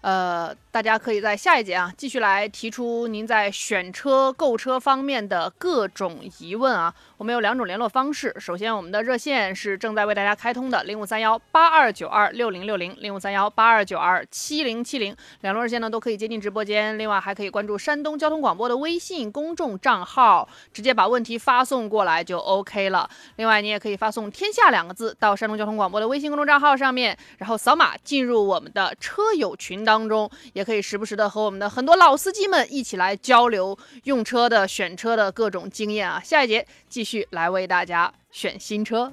[0.00, 6.94] 呃，大家可以在下一节啊，继续来提出您在选车、购车方面的各种疑问啊。
[7.18, 16.98] 我们有两种联络方式，首先我们的热线是正在为大家开通的零五三幺八二九二六零六零零五三幺八二九二七零七零，两路热线呢都可以接进直播间。
[16.98, 23.08] 另外还可以关注山东交通广播的微信公众账号，直接把问题发送过来就 OK 了。
[23.36, 36.20] 另外你也可以发送“天下”两个字到山东交通广播的微信公众账号上面，然后扫码进入我们的车友群的当中，也可以时不时的和我们的很多老司机们一起来交流用车的、选车的各种经验啊。
[36.24, 37.26] 下一节继续。
[37.30, 39.12] 来为大家选新车。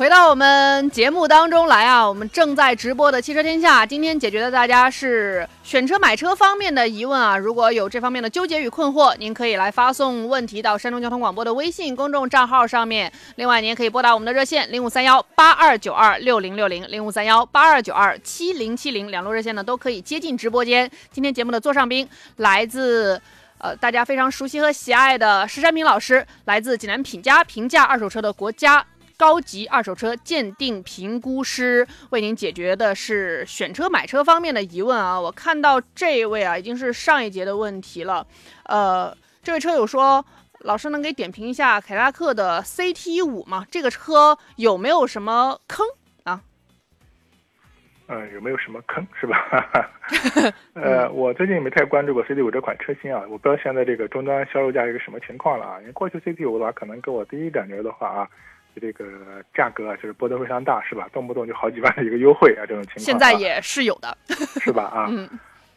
[0.00, 7.36] 回到我们节目当中来啊，我们正在直播的汽车天下，今天解决的大家是选车买车方面的疑问啊。
[7.36, 13.12] 如果有这方面的纠结与困惑，您可以来发送问题到山东交通广播的微信公众账号上面。
[13.36, 20.90] 另外，您也可以拨打我们的热线零五三幺八二九二六零六零零五三幺八二九二七零七零，两路热线呢都可以接进直播间。
[21.12, 23.20] 今天节目的座上宾来自
[23.58, 28.82] 呃大家非常熟悉和喜爱的石山平老师，来自济南品家评价二手车的国家。
[29.20, 35.20] 高级二手车鉴定评估师为您解决的是选车买车方面的疑问啊！
[35.20, 38.26] 我看到这一位啊，已经是上一节的问题了。
[38.64, 40.24] 呃，这位车友说，
[40.60, 43.66] 老师能给点评一下凯迪拉克的 CT 五吗？
[43.70, 45.84] 这个车有没有什么坑
[46.24, 46.40] 啊？
[48.08, 49.36] 嗯，有没有什么坑是吧？
[50.72, 55.78] 呃，我最近没太关注过 CT 五这款车型啊，我不知道现在这个终端销售价是个什么情况了啊。
[55.80, 58.26] 因为过去 CT 五的话，可能给我第一感觉的话啊。
[58.80, 59.04] 这个
[59.54, 61.08] 价格啊，就是波动非常大，是吧？
[61.12, 64.16] 动不动就好几万的一个优惠啊，这种情况现在也是有的，
[64.60, 64.84] 是吧？
[64.84, 65.28] 啊， 嗯，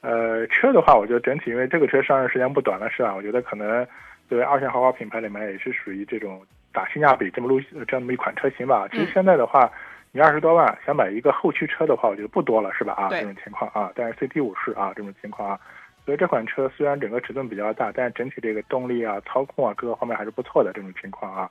[0.02, 3.16] 呃，车的话，我觉得整体因为这个车上市时间不短了，是吧？
[3.16, 3.88] 我觉得可能
[4.28, 6.42] 作为二线豪华品牌里面也是属于这种
[6.72, 8.88] 打性价比这么路这么一款车型吧。
[8.92, 9.72] 其实嗯现在的话，
[10.12, 12.94] 你二十多万想买一个后驱车的话，我觉得不多了，是吧？
[12.94, 15.60] 啊，这种情况啊，但是 CT 五是啊这种情况啊。
[16.06, 21.50] 所以这款车虽然整个尺寸比较大，但是整体这个动力啊、操控啊各个方面还是不错的这种情况啊。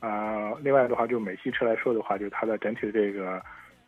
[0.00, 3.42] 呃，另外的话，就美系车来说的话，就是它的整体的这个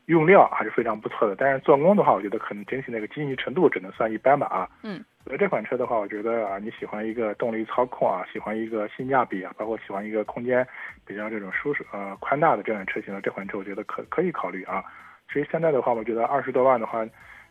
[0.07, 1.37] 用料还是非常不错的。
[1.37, 4.69] 但是做工的话，我觉得可能整体那个精细程度只能算一般吧啊。
[4.83, 5.05] 嗯。
[5.25, 10.67] 所以这款车的话，我觉得啊，你喜欢一个动力操控啊，喜欢一个性价比啊，包括喜欢一个空间
[11.07, 14.83] 比较这种舒适呃宽大的这样的车型呢，这款车我觉得可可以考虑啊。
[15.29, 17.07] 其实现在的话，我觉得二十多万的话，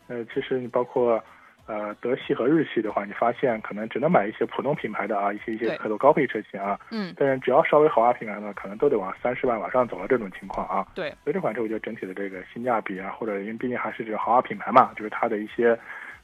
[0.08, 1.24] 呃，其实你包括
[1.70, 6.80] 呃德系和日系的话，你发现可能只能买一些普通品牌的啊，一些一些对可走高配车型啊。
[6.90, 10.86] 嗯，但是只要稍微豪华品牌呢，可能都得往三十万往上走了这种情况啊。
[10.96, 15.78] 对，所以这款车我觉得整体的这个性价比啊，或者因为毕竟还是这个豪华品牌嘛，就是它的一些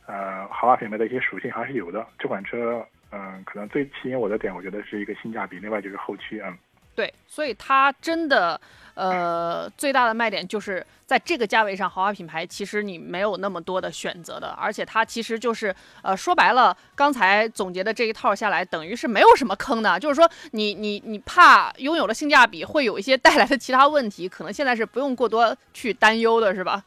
[0.08, 2.06] 呃豪华品牌的一些属性还是有的。
[2.18, 6.58] 这款车嗯、可能最吸引我的点，我觉得是一个性价比，另外就是后期嗯。
[6.96, 8.60] 对，所以它真的，
[8.94, 26.82] 呃，最大的卖点就是在这个价位上，豪华品牌其实你没有那么多的选择的，而且它其实就是，呃，说白了，刚才总结的这一套下来，等于是没有什么坑的，就是说你你你怕拥有了性价比会有一些带来的其他问题，可能现在是不用过多去担忧的，是吧？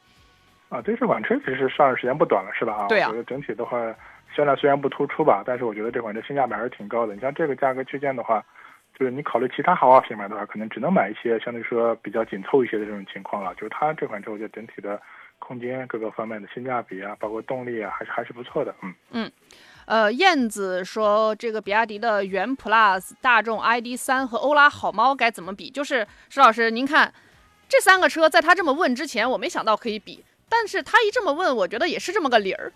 [0.71, 2.73] 啊，对这款车其实上市时间不短了，是吧？
[2.73, 3.79] 啊，对啊我觉得整体的话，
[4.35, 7.15] 销量虽然不突出吧，但是我觉得这款车性价比还是挺高的。
[7.15, 8.45] 你像这个价格区间的话，
[8.99, 13.55] 就是你考虑其他豪华品牌的话，可能只能买一些相对说比较紧凑一些的这种情况了。
[13.55, 15.01] 就是它这款车，我觉得整体的
[15.39, 18.75] 空间各个方面的性价比啊，包括动力啊，还是还是不错的。
[18.83, 19.33] 嗯嗯，
[19.87, 25.71] 呃，燕子说这个比亚迪的元 Plus、大众 ID 三和欧拉好猫该怎么比？
[25.71, 27.13] 就是石老师，您看
[27.69, 32.73] 这三个车，在他这么问之前，我没想到可以比，但是他一这么问，我觉得也是这么个理儿，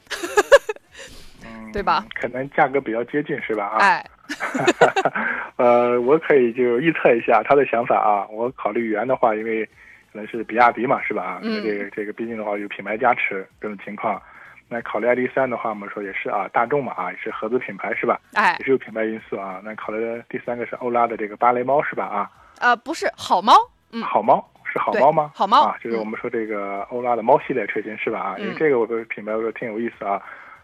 [1.72, 2.06] 对吧？
[2.14, 3.66] 可能价格比较接近，是吧？
[3.66, 4.06] 啊，哎，
[5.56, 8.26] 呃，我可以就预测一下他的想法啊。
[8.30, 9.64] 我考虑元的话，因为
[10.12, 11.22] 可能是比亚迪嘛，是吧？
[11.22, 14.20] 啊，这个这个毕竟的话有品牌加持这种情况。
[14.68, 18.18] 那考虑 ID 三的话，我们说也是啊，大众嘛啊，也是合资品牌是吧？
[18.32, 19.60] 哎也，是有品牌因素啊。
[19.62, 22.06] 那考虑第三个是欧拉的这个芭蕾猫是吧？
[22.06, 23.52] 啊，呃，不是好猫，
[23.92, 25.30] 嗯，好猫是好猫吗？
[25.34, 28.18] 好猫啊，就是我们说这个欧拉的猫系列车型是吧？
[28.18, 30.20] 啊，因为嗯这个我的品牌我说挺有意思啊。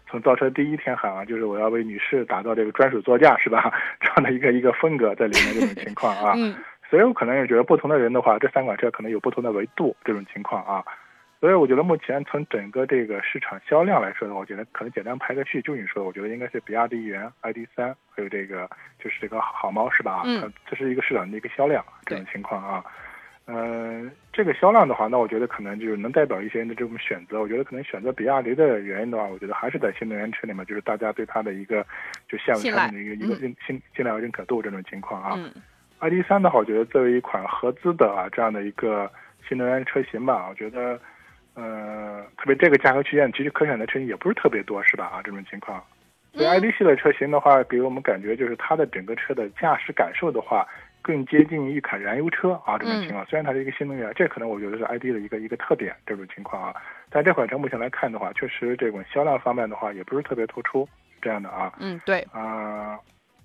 [0.09, 3.71] 从造车第一天喊啊，就是我要为女士打造这个专属座驾是吧？
[4.01, 6.33] 这样的一个一个风格在里面这种情况啊。
[6.35, 6.55] 嗯，
[6.89, 10.83] 所以我可能也觉得不同的人的话，这三款车可能有不同的维度这种情况啊。
[11.39, 18.69] 所以我觉得目前从整个这个市场销量来说的话，我觉得可能简单排个序，就你说的，我觉得应该是比亚迪元、ID 三，还有这个
[19.01, 20.15] 就是这个好猫是吧？
[20.15, 22.83] 啊嗯，这是一个市场的一个销量这种情况啊。
[22.85, 22.91] 嗯、
[24.31, 27.39] 这个销量的话，那我觉得可能就是能代表一些人的这种选择。
[27.39, 31.85] 我觉得可能选择比亚迪的原因的话，我觉得还是在新能源车里面，就是大家对它的一个
[32.27, 35.33] 就现有产品的一个一个嗯认信信赖和认可度这种情况啊。
[35.37, 35.51] 嗯
[36.01, 39.11] ID 三的话，我觉得作为一款合资的啊这样的一个
[39.45, 40.97] 新能源车型吧，我觉得，
[41.55, 45.07] 呃，特别这个价格区间，其实可选的车型也不是特别多，是吧？
[45.07, 45.83] 啊，这种情况。
[46.31, 50.65] 所以嗯 ID 系列车型的话，给我们感觉就是它的整个车的驾驶感受的话，
[51.09, 53.25] 更接近于一款燃油车啊这种情况。
[53.25, 56.75] 虽然它是一个新能源，这可能我觉得是 ID 的一个一个特点这种情况啊。
[57.09, 60.87] 但这款车目前来看的话，确实这种销量方面的话，也不是特别突出
[61.19, 61.73] 这样的啊。
[61.79, 62.95] 嗯，对，啊、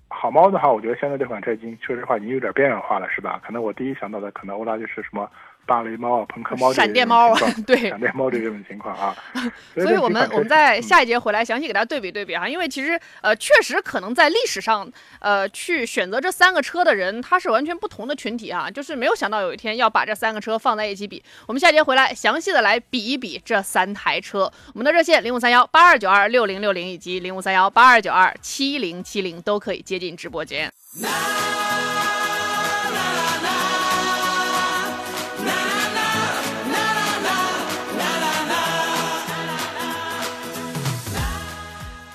[0.09, 3.41] 好猫的话，我觉得现在这款车已经说实话已经有点边缘化了，是吧？
[3.43, 5.27] 可能我第一想到的可能欧拉就是什么
[5.67, 9.15] 芭蕾猫啊、朋克猫闪电猫啊 对闪电猫这种情况啊。
[9.75, 10.95] 所以我们我们在下。
[10.95, 14.89] 下一节回来详细给大家对比对比哈，因为其实呃确实可能在历史上
[15.19, 21.21] 呃去选择这三个车的人，他是完全不同的群体啊，就是没有想到有一天要把这三个车放在一起比。
[21.47, 24.49] 我们下节回来详细的来比一比这三台车。
[24.73, 30.71] 我们的热线零五三幺八二九二六零六零以及零五三幺八二九二七零七零都可以接进直播间。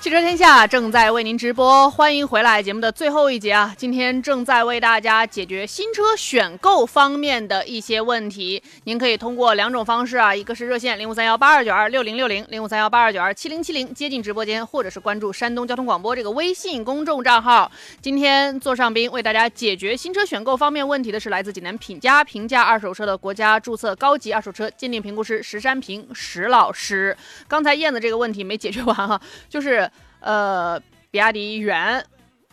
[0.01, 3.71] 汽车天下正在为您直播，欢迎回来节目的最后一节啊！
[3.77, 8.63] 今天正在为大家解决新车选购方面的一些问题。
[8.85, 17.71] 您可以通过两种方式啊，一个是热线零五三幺八二九二六零六零零五三幺八二九二七零七零接近直播间，或者是关注山东交通广播这个微信公众账号。
[18.01, 27.15] 今天座上宾为大家解决新车选购方面问题的是来自济南品家评价二手车的国家注册高级二手车鉴定评估师石山平石老师。
[27.47, 29.87] 刚才燕子这个问题没解决完哈、 就是
[30.21, 30.79] 呃，
[31.11, 32.03] 比亚迪元。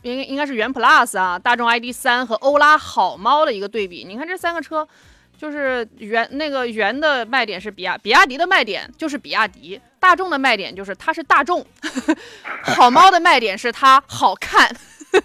[0.03, 4.05] 应应该是元 Plus 啊，大众 ID 三和欧拉好猫的一个对比。
[4.05, 4.87] 你看这三个车，
[5.37, 11.67] 就是元那个元的卖点是比亚比亚迪的卖点就是比亚迪，大众的卖点就是它是大众，
[12.63, 14.71] 好猫的卖点是它好看。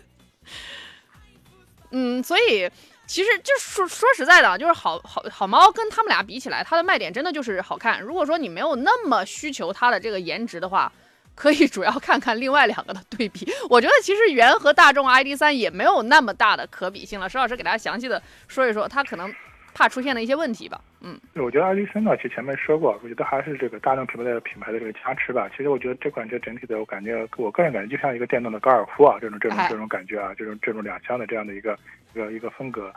[1.91, 2.68] 嗯，所以
[3.06, 8.02] 其实就说说实在的啊，就是好好好猫跟他们俩比起来，它的卖点真的就是好看。
[8.02, 10.91] 如果说你没有那么需求它的这个颜值的话，
[11.35, 13.45] 可以主要看看另外两个的对比。
[13.69, 17.30] 我觉得其实元和大众 ID 三也没有那么大的可比性了。
[17.30, 19.34] 石老师给大家详细的说一说，它可能
[19.73, 20.80] 怕出现的一些问题吧。
[21.01, 25.49] 嗯，我觉得 ID 三呢，其实前面说过，我觉得还是这个大众品牌的品牌的这个加持吧。
[25.49, 31.77] 其实我觉得这款车整体的，我感觉我个人感觉就像一个电动的高尔夫啊，这种这种这种感觉啊，这种这种两厢的这样的一个
[32.14, 32.93] 一个一个风格。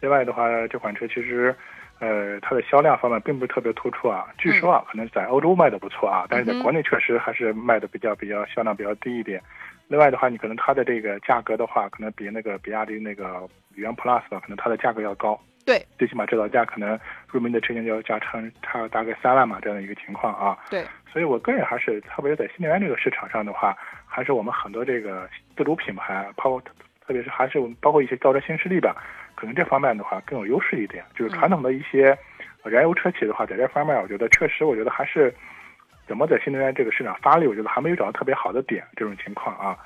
[0.00, 1.54] 另外的话，这款车其实，
[2.00, 4.26] 呃，它的销量方面并不是特别突出啊。
[4.36, 9.40] 据说啊，可能在欧洲卖的不错啊，但是在国内确实还是卖的比较比较销量比较低一点。
[9.86, 15.40] 另外的话，你可能它的这个价格的话，可能比那个比亚迪那个语言 Plus 吧，可能它的价格要高。
[15.66, 16.98] 对，最起码指导价可能
[17.28, 20.56] 入门的车型就要加成差大概三万嘛，这样的一个情况啊。
[20.70, 20.82] 对，
[21.12, 26.60] 所以我个人还是特别在新能源这个市场上的话，还是我们很多这个自主品牌，包括
[27.06, 28.96] 特别是还是我们包括一些造车新势力吧，
[29.40, 31.02] 可能这方面的话更有优势一点。
[31.14, 32.16] 就是传统的一些
[32.62, 35.34] 燃油车企的话，在这方面，我觉得确实，我觉得还是
[36.06, 39.76] 怎么在新能源这个市场发力，我觉得还没有找到特别好的点这种情况啊。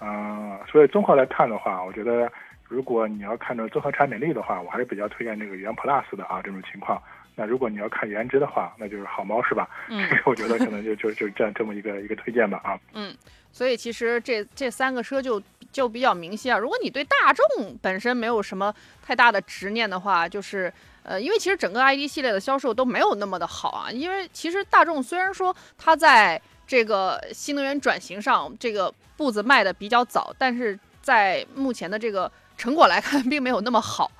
[0.00, 2.32] 嗯，所以综合来看的话，我觉得。
[2.66, 7.00] 如果你要看这综合产品力的话，我还是比较推荐这个元 Plus 的啊这种情况。
[7.36, 9.68] 那如果你要看颜值的话，那就是好猫是吧？
[9.90, 12.80] 嗯， 这个我觉得可能就就就这样这么一个一个推荐吧啊。
[12.94, 13.14] 嗯，
[13.54, 15.40] 所以其实这这三个车就
[15.72, 16.58] 就比较明晰啊。
[16.58, 20.72] 如果你对大众本身没有什么太大的执念的话，就是
[21.04, 23.90] 呃，因为其实整个 ID 系列的销售都没有那么的好啊。
[23.92, 34.10] 因为其实大众虽然说它在这个新能源转型上这个步子迈的比较早，但是在目前的这个成果来看，并没有那么好，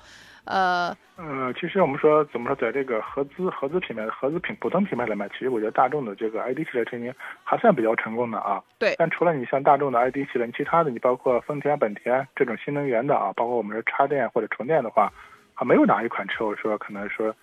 [0.45, 7.13] 呃，呃，其实我们说怎么说，在这个合资合资品牌、合资品普通品牌里面，其实我觉得大众的这个 ID 系列车型
[7.43, 8.61] 还算比较成功的啊。
[8.77, 8.95] 对。
[8.97, 15.11] 但除了你像大众的 ID 系列，其他的你包括丰田、本田这种新能源的啊，包括我们说插电或者纯电的话，
[15.53, 17.35] 还没有哪一款车我说可能说，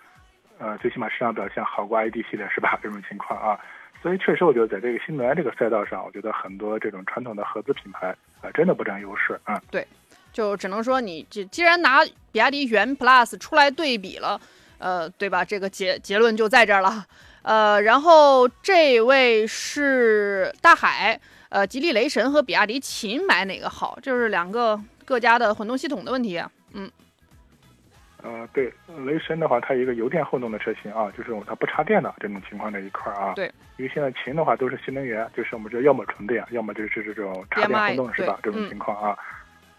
[0.58, 2.78] 呃，最起码市场表现好过 ID 系列是吧？
[2.82, 3.58] 这种情况啊，
[4.00, 9.60] 所以确实我觉得在这个新能源这个赛道上，我觉得很多这种传统的合资品牌啊，真的不占优势啊。
[9.70, 9.84] 对。
[10.32, 14.40] 就只能说你这既然拿比亚迪元 Plus 出来对比了，
[14.78, 15.44] 呃，对吧？
[15.44, 17.04] 这个结结论就在这儿了，
[17.42, 23.98] 呃，然后这位是大海，呃，吉利雷神和比亚迪秦买哪个好？
[24.02, 26.90] 就是两个各家的混动系统的问题啊，嗯，
[28.22, 28.72] 呃，对，
[29.04, 38.40] 雷神的话，它一个油电混动的车型啊，就是它不插电的这种情况这一块啊，对，因为现在秦的话都是新能源，就是我们这要么纯电，要么就是这种插电混动是吧？
[38.42, 39.18] 这种情况啊。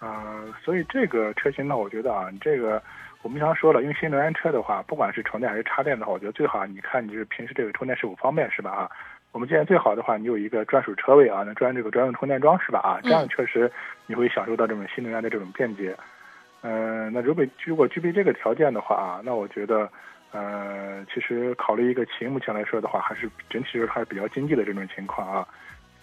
[0.04, 2.84] 呃，所以这个车型呢，我觉得啊，你这个
[3.22, 8.72] 我们常说了，因为新能源车的话，不管是充电还是插电的话，我觉得最好你看你是平时这个充电是否方便是吧？
[8.72, 8.92] 啊，
[9.32, 12.80] 我们建议最好的话，你有一个专属车位啊，能装这个专用充电桩是吧？
[12.80, 13.72] 啊，这样确实
[14.06, 15.96] 你会享受到这种新能源的这种便捷。
[16.64, 19.90] 嗯，那如果如果具备这个条件的话啊，那我觉得，
[20.32, 25.48] 呃，其实考虑一个秦，目前来说的话，还是整体是还是比较经济的这种情况啊。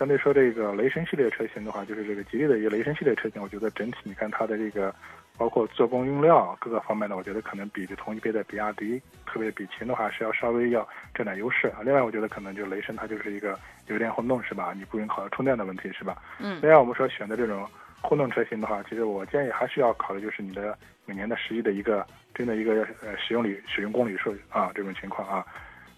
[0.01, 4.95] 相对说，这个雷神系列车型的话，就是这个吉利的一个雷神系列车型，我觉得整体你看它的这个，
[5.37, 11.81] 包括做工、用料各个方面的，我觉得可能比这同一辈的比亚迪，特别比秦的话是要稍微要占点优势啊。
[11.85, 13.59] 另外，我觉得可能就雷神它就是一个
[13.89, 14.73] 油电混动是吧？
[14.75, 16.17] 你不用考虑充电的问题是吧？
[16.39, 16.59] 嗯。
[16.63, 17.69] 另外，我们说选择这种
[18.01, 25.45] 混动车型的话，其实我建议还是要考虑就是你的每年的实际的一个真的一个呃使用里使用公里数啊这种情况啊。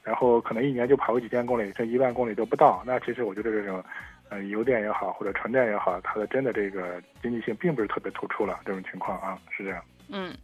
[0.03, 2.83] 然后可能一年就跑个几千公里，这一万公里都不到。
[2.85, 3.83] 那其实我觉得这种，
[4.29, 8.61] 呃，油电也好或者纯电也好，它的真的这个经济性并不是特别突出了。
[8.65, 9.83] 这种情况啊，是这样。
[10.09, 10.35] 嗯，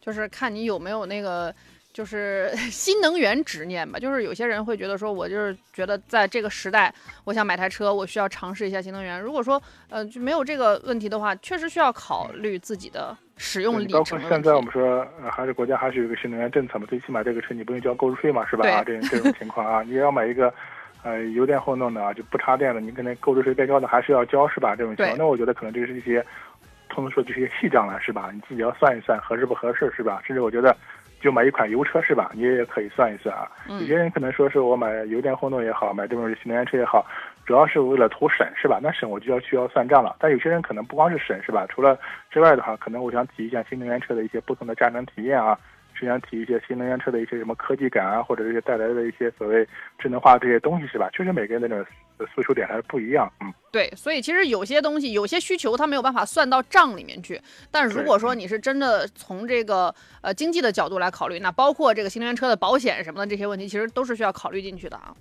[0.00, 1.54] 就是看你有没有那个，
[1.98, 3.98] 就是 新能源执念吧。
[3.98, 6.94] 就是有些人会觉得说，我就是觉得在这个时代，
[7.24, 9.20] 我想买台车，我需要尝试一下新能源。
[9.20, 9.60] 如果说，
[9.90, 13.16] 呃，就没有这个问题的话，确实需要考虑自己的。
[13.40, 13.92] 使用里程。
[13.92, 18.68] 包括现在我们说，呃，还是国家还是有一个新能源政策嘛，最起码这个车你不用交购置税嘛，是吧？
[18.68, 20.52] 啊，这这种情况啊，你要买一个，
[21.04, 24.74] 呃，油电混动的啊，就不插电的，你可能购置税该交的还是要交，是吧？
[24.74, 26.24] 这种情况，那我觉得可能这是一些，
[26.88, 28.30] 通俗说就是一些细账了，是吧？
[28.34, 30.20] 你自己要算一算合适不合适，是吧？
[30.26, 30.76] 甚至我觉得，
[31.20, 32.30] 就买一款油车，是吧？
[32.34, 33.50] 你也可以算一算啊。
[33.66, 37.04] 有些人可能说是我买油电混动也好，买这种新能源车也好。
[37.44, 38.78] 主要是为了图省是吧？
[38.82, 40.16] 那省我就要需要算账了。
[40.18, 41.66] 但有些人可能不光是省是吧？
[41.68, 41.98] 除了
[42.30, 45.58] 之外的话，可能我想体一下新能源车的一些不同的驾乘体验啊，
[45.98, 49.66] 是想提一些新能源车的一些什么科技感啊，或者这些带来的一些所谓
[49.98, 51.10] 智能化这些东西是吧？
[51.12, 51.84] 确实每个人的那种
[52.34, 53.30] 诉求点还是不一样。
[53.40, 57.40] 嗯，对，所以其实有些东西有些需求它没有办法算到账里面去。
[57.70, 65.14] 但如果说你是真的从这个呃经济的角度来考虑，那包括这个新能源车的保险什么的这些问题，其实都是需要考虑进去的啊。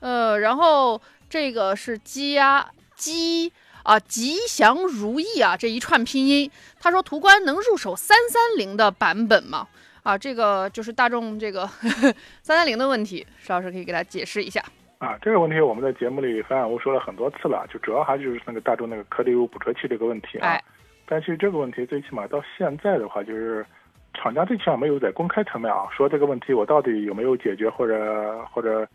[0.00, 1.00] 呃，然后。
[1.30, 3.50] 这个是鸡鸭鸡
[3.82, 9.66] 啊，吉祥如意啊，这一串拼音，他说途观能入手三三零的版本吗？
[10.04, 11.66] 啊，这个就是大众这个
[12.44, 14.62] 三三零的问题，石老师可以给大家解释一下。
[14.98, 20.48] 啊，这个问题我们在节目里反反复说了很多次了，就主要还是就是那个大众那个颗粒物捕捉器这个问题啊。
[20.48, 20.62] 哎，
[21.06, 23.64] 但其实这个问题最起码到现在的话，就是
[24.12, 28.86] 厂家最起码没有在公开层面啊说这个问题我到底有没有解决或者或者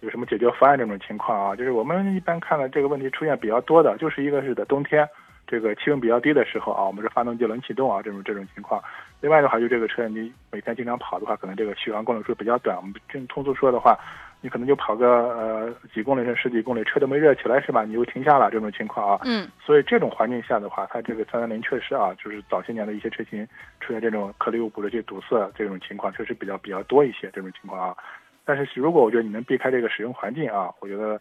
[0.00, 1.54] 有什么解决方案这种情况啊。
[1.54, 5.06] 就是我们一般看到这个问题出现比较多的，就是一个是在冬天
[5.46, 8.82] 这个气温比较低的时候啊，我们是发动机冷启动啊这种这种情况。
[9.20, 12.76] 另外的话，就这个车你每天经常跑的话，可能这个续航公里数比较短。
[12.76, 13.98] 我们正通俗说的话，
[14.40, 17.84] 你可能就跑个呃几公里甚至十几公里，车都没热起来是吧？
[17.84, 19.20] 你又停下了这种情况啊。
[19.24, 23.46] 嗯，所以这种环境下的话，它这个三三零确实啊，就是早些年的一些车型
[23.80, 27.96] 出现这种颗粒物捕捉器堵塞这种情况，确实比较比较多一些这种情况啊。
[28.44, 31.18] 但是如果我觉得你能避开这个使用环境啊，我觉得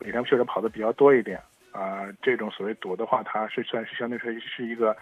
[0.00, 1.40] 每天确实跑的比较多一点
[1.76, 4.96] 啊，这种所谓堵的话，它是算是相对说是一个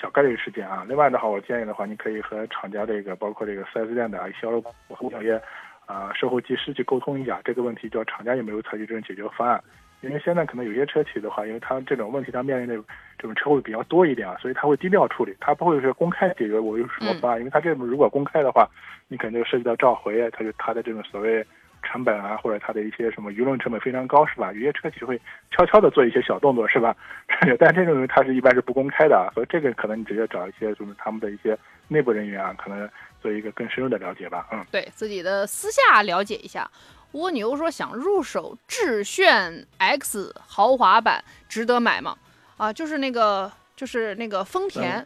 [0.00, 0.84] 小概率事件啊。
[0.88, 5.42] 另外的话，我建议的话，你可以和厂家这个包括这个 4S 店的啊销售和一些
[5.86, 9.60] 啊售后技师去沟通一下这个问题，叫厂家有没有采取这种解决方案。
[10.02, 12.74] 因为现在可能有些车企的话，因为它这种问题它面临的
[13.18, 18.66] 这种车会比较多一点啊，所以它会低调处理，它不会是公开解决我有什么方案，因为它这种如果公开的话，
[19.08, 21.44] 你可能就涉及到召回啊，它就它的这种所谓
[21.82, 24.52] 成本啊，或者它的一些什么舆论成本非常高，是吧？
[24.52, 25.20] 有些车企会
[25.50, 26.96] 悄悄的做一些小动作，是吧？
[27.58, 31.56] 但这种东西它是一般是不公开的，啊所以这个可能你直接找一些就是他们的一些
[31.88, 32.88] 内部人员啊，可能
[33.20, 34.64] 做一个更深入的了解吧，嗯。
[34.70, 36.70] 对自己的私下了解一下。
[37.12, 42.16] 蜗牛说想入手致炫 X 豪华版，值得买吗？
[42.56, 45.04] 啊，就是那个，就是那个丰田，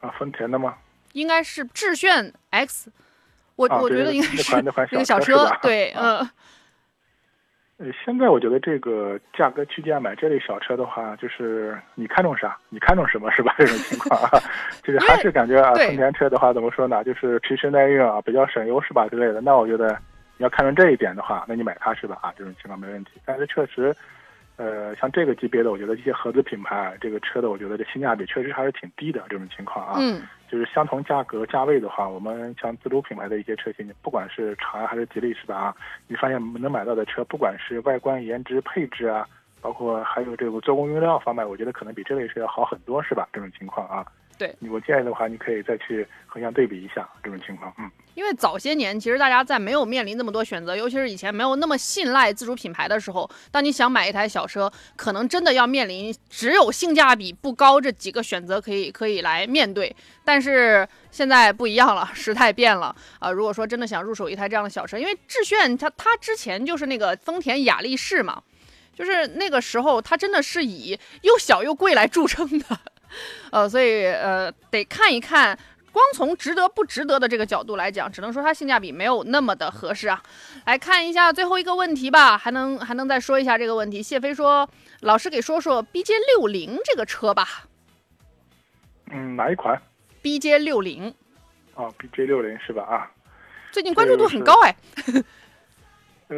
[0.00, 0.76] 啊，丰田的吗？
[1.14, 2.92] 应该是致炫 X，
[3.58, 6.20] 我、啊我觉得应该那是款那款那个小小车是吧对，啊
[7.78, 13.52] 嗯，呃，现在我觉得这个价格区间买这类小车的话，就是你看中啥，你看中什么是吧？
[13.58, 14.30] 这种情况啊，
[14.84, 17.02] 就是还是感觉啊，丰田车的话怎么说呢？
[17.02, 19.40] 就是皮实耐用啊，比较省油是吧之类的。
[19.40, 19.90] 那我觉得
[20.36, 22.16] 你要看中这一点的话，那你买它是吧？
[22.22, 23.10] 啊，这种情况没问题。
[23.24, 23.92] 但是确实，
[24.58, 29.94] 呃，像这个级别的，我觉得一些合资品牌这个车的，我觉得这性价比确实还是挺低的这种情况啊。
[30.00, 35.56] 嗯，就是相同价格价位的话，我们像自主品牌的一些车型，不管是长安还是吉利是吧？
[35.56, 35.76] 啊，
[36.08, 39.24] 你发现能买到的车，不管是外观、颜值、配置啊，
[39.60, 43.28] 包括还有这个做工用料方面，我觉得可能比这类车要好很多，是吧？
[43.32, 44.04] 这种情况啊，
[44.38, 47.90] 对，我建议的话，你可以再去横向对比一下这种情况，嗯。
[48.14, 59.94] 因为早些年其实大家在没有面临那么多选择，尤其是以前没有那么信赖自主品牌的时候，当你想买一台小车，可能真的要面临只有性价比不高这几个选择可以可以来面对。
[60.24, 68.42] 但是现在不一样了，时代变了啊、如果说真的想入手一台这样的小车，因为致炫它它之前就是那个丰田雅力士嘛，
[68.96, 72.80] 就是那个时候它真的是以又小又贵来著称的，
[73.50, 75.58] 呃，所以呃得看一看。
[75.90, 80.22] 光从值得不值得的这个角度来讲，只能说它性价比没有那么的合适啊。
[80.66, 84.00] 来看一下最后一个问题吧，还能还能再说一下这个问题。
[84.00, 84.68] 谢飞说
[85.00, 87.64] ：“老师给说说 BJ 六零这个车吧
[89.10, 89.80] 嗯，哪一款
[90.22, 91.12] ？，BJ 六零
[91.74, 92.82] 哦，BJ 六零是吧？
[92.84, 93.10] 啊，
[93.72, 94.76] 最近关注度很高哎。
[96.28, 96.36] 呃，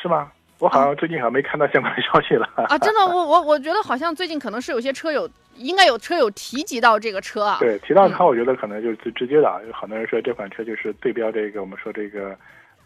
[0.00, 0.32] 是吗？
[0.58, 2.48] 我好像最近好像没看到相关的消息了。
[2.56, 7.58] 啊，真的，我我我觉得好像最近可能是有些车友，应该有车友提及到这个车啊。
[7.60, 12.36] 对，提到它，我觉得可能就是最直接的啊，有很多人说这款车就是对标这个我们说这个，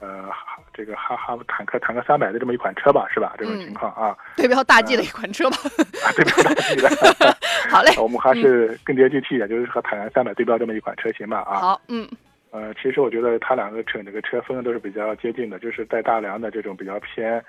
[0.00, 0.24] 呃，
[0.74, 3.34] 这个哈哈坦克坦克三百的这么一款车吧，是吧？
[3.38, 5.56] 这种情况啊，对标大 G 的一款车吧。
[6.04, 6.88] 啊，对标大 G 的。
[7.70, 11.54] 好嘞，我们还是更接地气一点，就是和坦克三百对标这么一款车型吧啊。
[11.54, 12.06] 好，嗯，
[12.50, 17.42] 呃，其实我觉得它两个车这个车风都是比较接近的，就是带大梁的这种比较偏，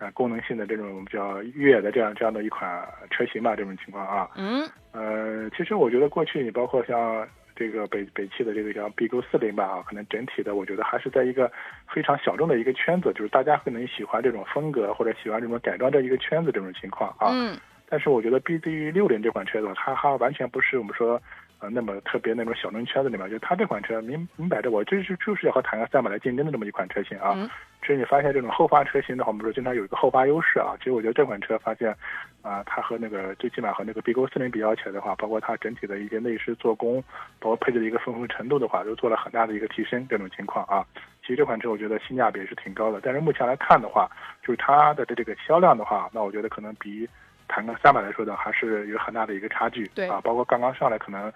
[0.00, 4.28] 呃，功能性的这种比较越野的这样这样的一款车型吧，这种情况啊。
[4.34, 11.52] 嗯，呃，其实我觉得过去你包括像这个北北汽的这个叫 BQ 四零吧啊，可能整体的我觉得还是在一个
[11.92, 17.28] 非常小众的一个圈子，就是大家可能喜欢这种风格或者喜欢这种改装的一个圈子这种情况啊。
[17.32, 17.54] 嗯。
[17.92, 21.20] 但是我觉得 BZ 六零这款车子，它它完全不是我们说
[21.60, 27.32] 呃那么特别那种小众圈子里面，就它这款车明明摆着我就是就是要和坦克三百来竞争的这么一款车型啊。
[27.36, 27.48] 嗯
[27.80, 30.76] 其实你发现这种后发车型的话，我们说经常有一个后发优势啊。
[30.78, 31.96] 其实我觉得这款车发现
[32.42, 37.02] 啊、它和那个最起码和那个 BQ 四零比较起来的话，包括它整体的一些内饰做工，
[37.38, 40.06] 包括配置的一个丰富程度的话，都做了很大的一个提升。
[40.08, 40.84] 这种情况啊，
[41.22, 43.00] 其实这款车我觉得性价比是挺高的。
[43.02, 44.06] 但是目前来看的话，
[44.42, 47.08] 就是它的这个销量的话，那我觉得可能比
[47.50, 49.86] 坦克三百来说的还是有很大的一个差距。
[49.94, 51.30] 对啊，包括刚刚上来可能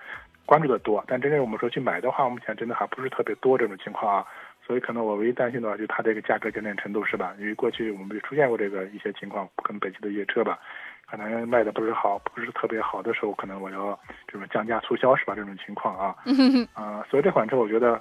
[0.47, 4.27] 关注的多，但真正我们说去买的话，目前真的还不是特别多这种情况啊。
[4.67, 7.35] 所以可能我唯一担心的话，就是它这个价格坚定程度是吧？
[7.39, 10.59] 因为过去我们也出现过这个一些情况，可能北汽的一些车吧，
[11.07, 15.35] 可可能卖的不是好，不是特别好的时候，可能我要这种降价促销是吧？
[15.35, 16.17] 这种情况啊，
[16.73, 18.01] 啊、所以这款车我觉得，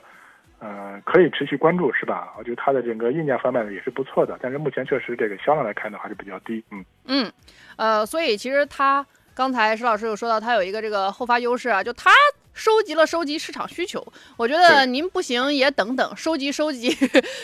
[0.60, 2.34] 呃，可以持续关注是吧？
[2.38, 6.86] 我觉得它的整个硬件方面呢也是不错的，但是目前确实这个销量来看的话是比较低，嗯。
[7.06, 7.32] 嗯，
[7.76, 12.10] 呃，所以其实它刚才石老师有说到，它有一个这个后发优势啊，就它
[12.54, 14.06] 收集了收集市场需求。
[14.38, 16.96] 我觉得您不行也等等，收集收集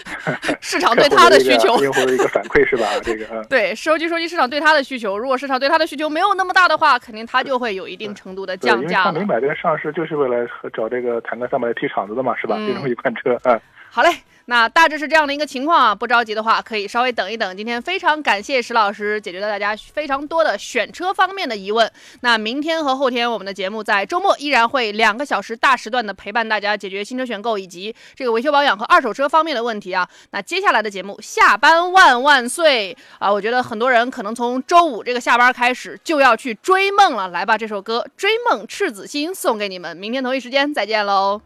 [0.61, 1.81] 市场对他的需求。
[1.83, 2.87] 用户的一个反馈是吧？
[3.03, 3.45] 这个嗯。
[3.49, 5.17] 对，收集收集市场对他的需求。
[5.17, 9.25] 如果市场对他的需求没有那么大的话，肯定他就会有一定程度的，降价明。
[9.27, 12.55] 白这个上市就是为了和找这个坦克三百踢场子的嘛，是吧？
[12.59, 13.59] 嗯这种一款车，嗯。
[13.91, 14.09] 好嘞，
[14.49, 17.55] 那大致是这样的一个情况啊，不着急的话可以稍微等一等。
[17.55, 21.87] 今天非常感谢石老师解决了大家非常多的选车方面的疑问。
[22.21, 30.09] 那明天和后天我们的节目在周末依然会两个小时大时段的陪伴大家解决新车选购以及这个维修保养和二手车方面的问题啊。
[30.31, 33.31] 那接下来的节目下班万万岁啊！
[33.31, 37.27] 我觉得很多人可能从周五这个下班开始就要去追梦了。
[37.27, 41.39] 来吧，这首歌《追梦赤子心》送给你们，明天同一时间再见喽。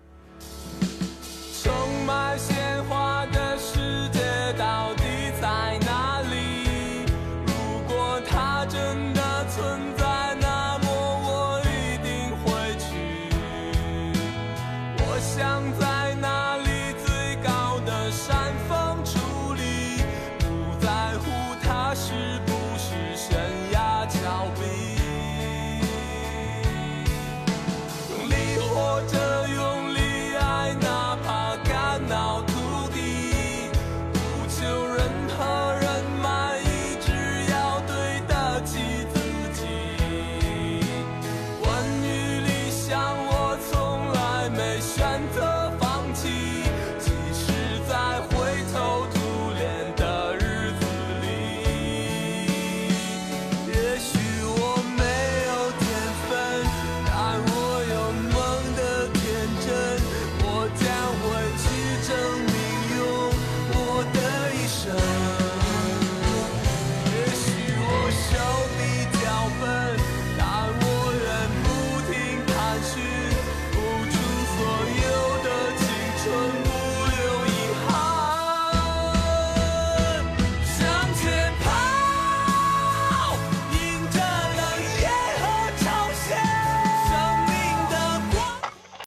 [2.14, 4.20] 在鲜花的世界
[4.56, 4.83] 到